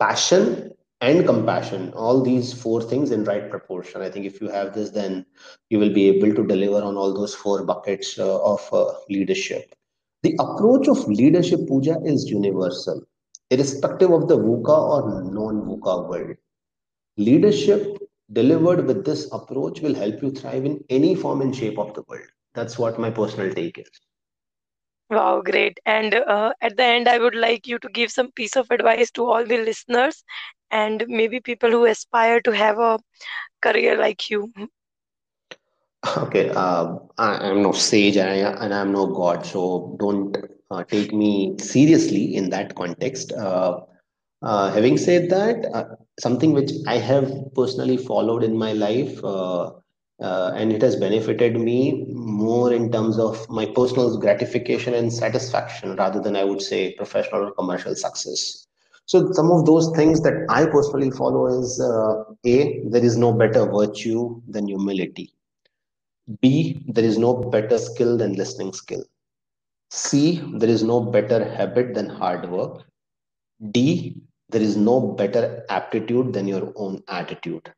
passion 0.00 0.72
and 1.00 1.26
compassion. 1.26 1.92
All 1.94 2.22
these 2.22 2.52
four 2.52 2.82
things 2.82 3.10
in 3.10 3.24
right 3.24 3.50
proportion. 3.50 4.02
I 4.02 4.10
think 4.10 4.26
if 4.26 4.40
you 4.40 4.48
have 4.48 4.74
this 4.74 4.90
then 4.90 5.26
you 5.70 5.78
will 5.78 5.92
be 5.92 6.08
able 6.08 6.34
to 6.34 6.46
deliver 6.46 6.82
on 6.82 6.96
all 6.96 7.12
those 7.14 7.34
four 7.34 7.64
buckets 7.64 8.18
uh, 8.18 8.42
of 8.42 8.68
uh, 8.72 8.92
leadership. 9.08 9.74
The 10.22 10.36
approach 10.38 10.88
of 10.88 11.06
leadership 11.08 11.60
Pooja 11.68 11.98
is 12.04 12.30
universal 12.30 13.02
irrespective 13.50 14.10
of 14.10 14.28
the 14.28 14.38
VUCA 14.38 14.68
or 14.68 15.22
non-VUCA 15.32 16.08
world. 16.08 16.36
Leadership 17.16 17.98
delivered 18.32 18.86
with 18.86 19.04
this 19.04 19.30
approach 19.32 19.80
will 19.80 19.94
help 19.94 20.22
you 20.22 20.30
thrive 20.30 20.64
in 20.64 20.84
any 20.90 21.14
form 21.14 21.40
and 21.42 21.54
shape 21.54 21.78
of 21.78 21.94
the 21.94 22.02
world. 22.08 22.26
That's 22.54 22.78
what 22.78 22.98
my 22.98 23.10
personal 23.10 23.52
take 23.52 23.78
is. 23.78 23.90
Wow, 25.10 25.42
great. 25.42 25.78
And 25.86 26.14
uh, 26.14 26.52
at 26.60 26.76
the 26.76 26.84
end, 26.84 27.08
I 27.08 27.18
would 27.18 27.34
like 27.34 27.66
you 27.66 27.78
to 27.78 27.88
give 27.88 28.10
some 28.10 28.32
piece 28.32 28.56
of 28.56 28.70
advice 28.70 29.10
to 29.12 29.24
all 29.24 29.44
the 29.44 29.58
listeners 29.58 30.24
and 30.70 31.04
maybe 31.08 31.40
people 31.40 31.70
who 31.70 31.84
aspire 31.86 32.40
to 32.42 32.50
have 32.52 32.78
a 32.78 32.98
career 33.62 33.96
like 33.96 34.30
you. 34.30 34.52
Okay, 36.16 36.50
uh, 36.50 36.96
I 37.18 37.48
am 37.48 37.62
no 37.62 37.72
sage 37.72 38.16
and 38.16 38.74
I, 38.74 38.80
am 38.80 38.92
no 38.92 39.06
god, 39.06 39.46
so 39.46 39.96
don't 39.98 40.36
uh, 40.70 40.84
take 40.84 41.14
me 41.14 41.56
seriously 41.58 42.34
in 42.36 42.50
that 42.50 42.74
context. 42.74 43.32
Uh, 43.32 43.80
uh 44.42 44.70
having 44.70 44.98
said 44.98 45.30
that, 45.30 45.64
uh, 45.72 45.84
something 46.20 46.52
which 46.52 46.72
I 46.86 46.98
have 46.98 47.32
personally 47.54 47.96
followed 47.96 48.44
in 48.44 48.56
my 48.56 48.72
life 48.72 49.24
uh, 49.24 49.72
and 50.20 50.72
it 50.72 50.82
has 50.82 50.96
benefited 50.96 51.58
me 51.58 52.04
more 52.08 52.72
in 52.72 52.92
terms 52.92 53.18
of 53.18 53.48
my 53.48 53.64
personal 53.64 54.18
gratification 54.18 54.94
and 54.94 55.12
satisfaction 55.12 55.96
rather 55.96 56.20
than 56.20 56.36
I 56.36 56.44
would 56.44 56.60
say 56.60 56.94
professional 56.94 57.44
or 57.44 57.52
commercial 57.52 57.94
success. 57.94 58.66
So 59.06 59.32
some 59.32 59.50
of 59.50 59.64
those 59.64 59.90
things 59.96 60.20
that 60.22 60.46
I 60.48 60.66
personally 60.66 61.10
follow 61.10 61.46
is 61.46 61.80
A, 61.80 62.82
there 62.84 63.04
is 63.04 63.16
no 63.16 63.32
better 63.32 63.64
virtue 63.66 64.40
than 64.48 64.68
humility 64.68 65.33
B, 66.40 66.84
there 66.88 67.04
is 67.04 67.18
no 67.18 67.34
better 67.34 67.78
skill 67.78 68.16
than 68.16 68.34
listening 68.34 68.72
skill. 68.72 69.04
C, 69.90 70.42
there 70.54 70.68
is 70.70 70.82
no 70.82 71.00
better 71.00 71.44
habit 71.44 71.94
than 71.94 72.08
hard 72.08 72.50
work. 72.50 72.84
D, 73.70 74.16
there 74.48 74.62
is 74.62 74.76
no 74.76 75.00
better 75.00 75.64
aptitude 75.68 76.32
than 76.32 76.46
your 76.48 76.72
own 76.76 77.02
attitude. 77.08 77.72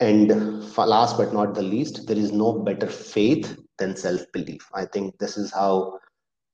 And 0.00 0.28
last 0.76 1.16
but 1.16 1.32
not 1.32 1.54
the 1.54 1.62
least, 1.62 2.06
there 2.06 2.18
is 2.18 2.32
no 2.32 2.52
better 2.52 2.86
faith 2.86 3.56
than 3.78 3.96
self 3.96 4.20
belief. 4.32 4.68
I 4.74 4.86
think 4.86 5.18
this 5.18 5.36
is 5.36 5.52
how 5.52 5.98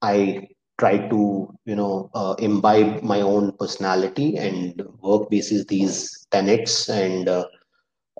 I 0.02 0.48
try 0.78 1.08
to, 1.08 1.48
you 1.64 1.76
know, 1.76 2.10
uh, 2.14 2.34
imbibe 2.38 3.02
my 3.02 3.20
own 3.22 3.52
personality 3.58 4.36
and 4.36 4.82
work 5.02 5.30
basis 5.30 5.64
these 5.66 6.26
tenets 6.30 6.88
and 6.88 7.28
uh, 7.28 7.44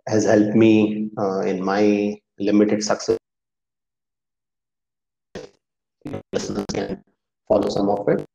has 0.09 0.25
helped 0.25 0.55
me 0.57 1.11
uh, 1.19 1.41
in 1.41 1.63
my 1.65 2.17
limited 2.39 2.83
success. 2.83 3.19
Listeners 6.33 6.65
can 6.75 7.03
follow 7.49 7.69
some 7.69 7.89
of 7.91 8.09
it. 8.09 8.27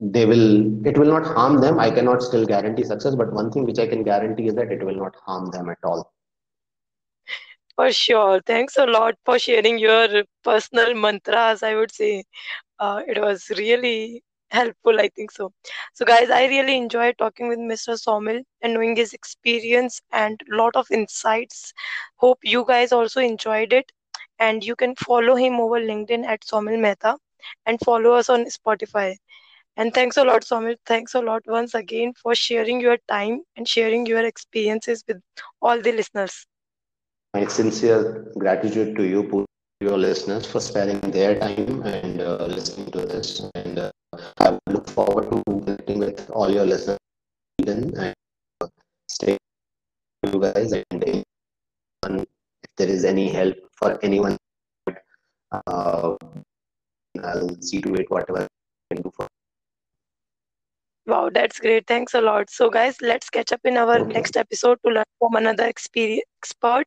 They 0.00 0.26
will 0.26 0.86
it 0.86 0.98
will 0.98 1.06
not 1.06 1.24
harm 1.24 1.60
them. 1.60 1.78
I 1.78 1.90
cannot 1.90 2.22
still 2.22 2.44
guarantee 2.46 2.84
success 2.84 3.14
but 3.14 3.32
one 3.32 3.50
thing 3.50 3.64
which 3.64 3.78
i 3.78 3.86
can 3.86 4.02
guarantee 4.02 4.48
is 4.48 4.54
that 4.54 4.72
it 4.72 4.84
will 4.84 4.96
not 4.96 5.14
harm 5.24 5.50
them 5.50 5.68
at 5.68 5.78
all. 5.84 6.12
For 7.76 7.92
sure. 7.92 8.40
Thanks 8.46 8.76
a 8.76 8.86
lot 8.86 9.14
for 9.24 9.38
sharing 9.38 9.78
your 9.78 10.24
personal 10.42 10.94
mantras 10.94 11.62
i 11.62 11.74
would 11.74 11.92
say. 11.92 12.24
Uh, 12.78 13.02
it 13.06 13.20
was 13.20 13.50
really 13.58 14.22
helpful 14.54 15.00
i 15.00 15.08
think 15.16 15.30
so. 15.30 15.52
So 15.94 16.04
guys 16.04 16.30
i 16.30 16.46
really 16.46 16.76
enjoyed 16.76 17.18
talking 17.18 17.48
with 17.48 17.58
mr 17.58 17.96
Saumil 18.02 18.42
and 18.62 18.74
knowing 18.74 18.96
his 18.96 19.12
experience 19.14 20.00
and 20.12 20.42
lot 20.48 20.76
of 20.76 20.90
insights. 20.90 21.72
Hope 22.16 22.38
you 22.42 22.64
guys 22.66 22.92
also 22.92 23.20
enjoyed 23.20 23.72
it. 23.72 23.92
And 24.38 24.64
you 24.64 24.76
can 24.76 24.94
follow 24.96 25.36
him 25.36 25.60
over 25.60 25.80
linkedin 25.80 26.24
at 26.24 26.42
Saumil 26.42 26.80
mehta 26.80 27.16
and 27.66 27.78
follow 27.84 28.12
us 28.14 28.28
on 28.28 28.44
spotify. 28.46 29.16
And 29.76 29.94
thanks 29.94 30.16
a 30.16 30.24
lot 30.24 30.42
Saumil 30.42 30.76
thanks 30.86 31.14
a 31.14 31.20
lot 31.20 31.42
once 31.46 31.74
again 31.74 32.12
for 32.22 32.34
sharing 32.34 32.80
your 32.80 32.98
time 33.08 33.42
and 33.56 33.68
sharing 33.68 34.06
your 34.06 34.24
experiences 34.24 35.04
with 35.08 35.22
all 35.62 35.80
the 35.80 35.92
listeners. 35.92 36.46
My 37.34 37.46
sincere 37.46 38.32
gratitude 38.38 38.96
to 38.96 39.04
you 39.04 39.22
your 39.84 39.98
listeners 39.98 40.46
for 40.46 40.60
sparing 40.60 41.00
their 41.16 41.38
time 41.38 41.82
and 41.82 42.20
uh, 42.20 42.46
listening 42.46 42.90
to 42.92 43.06
this. 43.06 43.40
And 43.54 43.78
uh, 43.78 43.92
I 44.40 44.58
look 44.68 44.88
forward 44.88 45.30
to 45.30 45.42
connecting 45.64 45.98
with 45.98 46.30
all 46.30 46.50
your 46.50 46.66
listeners 46.66 46.98
and 47.66 47.96
uh, 47.98 48.68
stay 49.08 49.36
you 50.32 50.40
guys 50.40 50.72
and 50.72 51.04
if 52.64 52.70
there 52.76 52.88
is 52.88 53.04
any 53.04 53.28
help 53.28 53.56
for 53.78 53.98
anyone 54.02 54.36
uh, 55.52 56.16
I'll 57.22 57.56
see 57.60 57.80
to 57.82 57.94
it 57.94 58.10
whatever 58.10 58.42
I 58.42 58.94
can 58.94 59.02
do 59.02 59.12
for 59.16 59.26
Wow, 61.06 61.30
that's 61.32 61.58
great. 61.60 61.86
Thanks 61.86 62.14
a 62.14 62.20
lot. 62.20 62.50
So, 62.50 62.70
guys, 62.70 63.00
let's 63.00 63.28
catch 63.30 63.52
up 63.52 63.60
in 63.64 63.76
our 63.76 64.00
next 64.14 64.36
episode 64.36 64.78
to 64.84 64.92
learn 64.92 65.04
from 65.18 65.34
another 65.36 65.64
expert. 65.64 66.86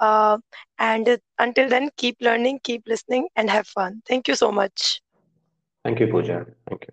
Uh, 0.00 0.38
and 0.78 1.18
until 1.38 1.68
then, 1.68 1.90
keep 1.96 2.16
learning, 2.20 2.60
keep 2.64 2.82
listening, 2.86 3.28
and 3.36 3.50
have 3.50 3.66
fun. 3.66 4.02
Thank 4.08 4.28
you 4.28 4.34
so 4.34 4.50
much. 4.52 5.00
Thank 5.84 6.00
you, 6.00 6.06
Pooja. 6.08 6.46
Thank 6.68 6.86
you. 6.86 6.92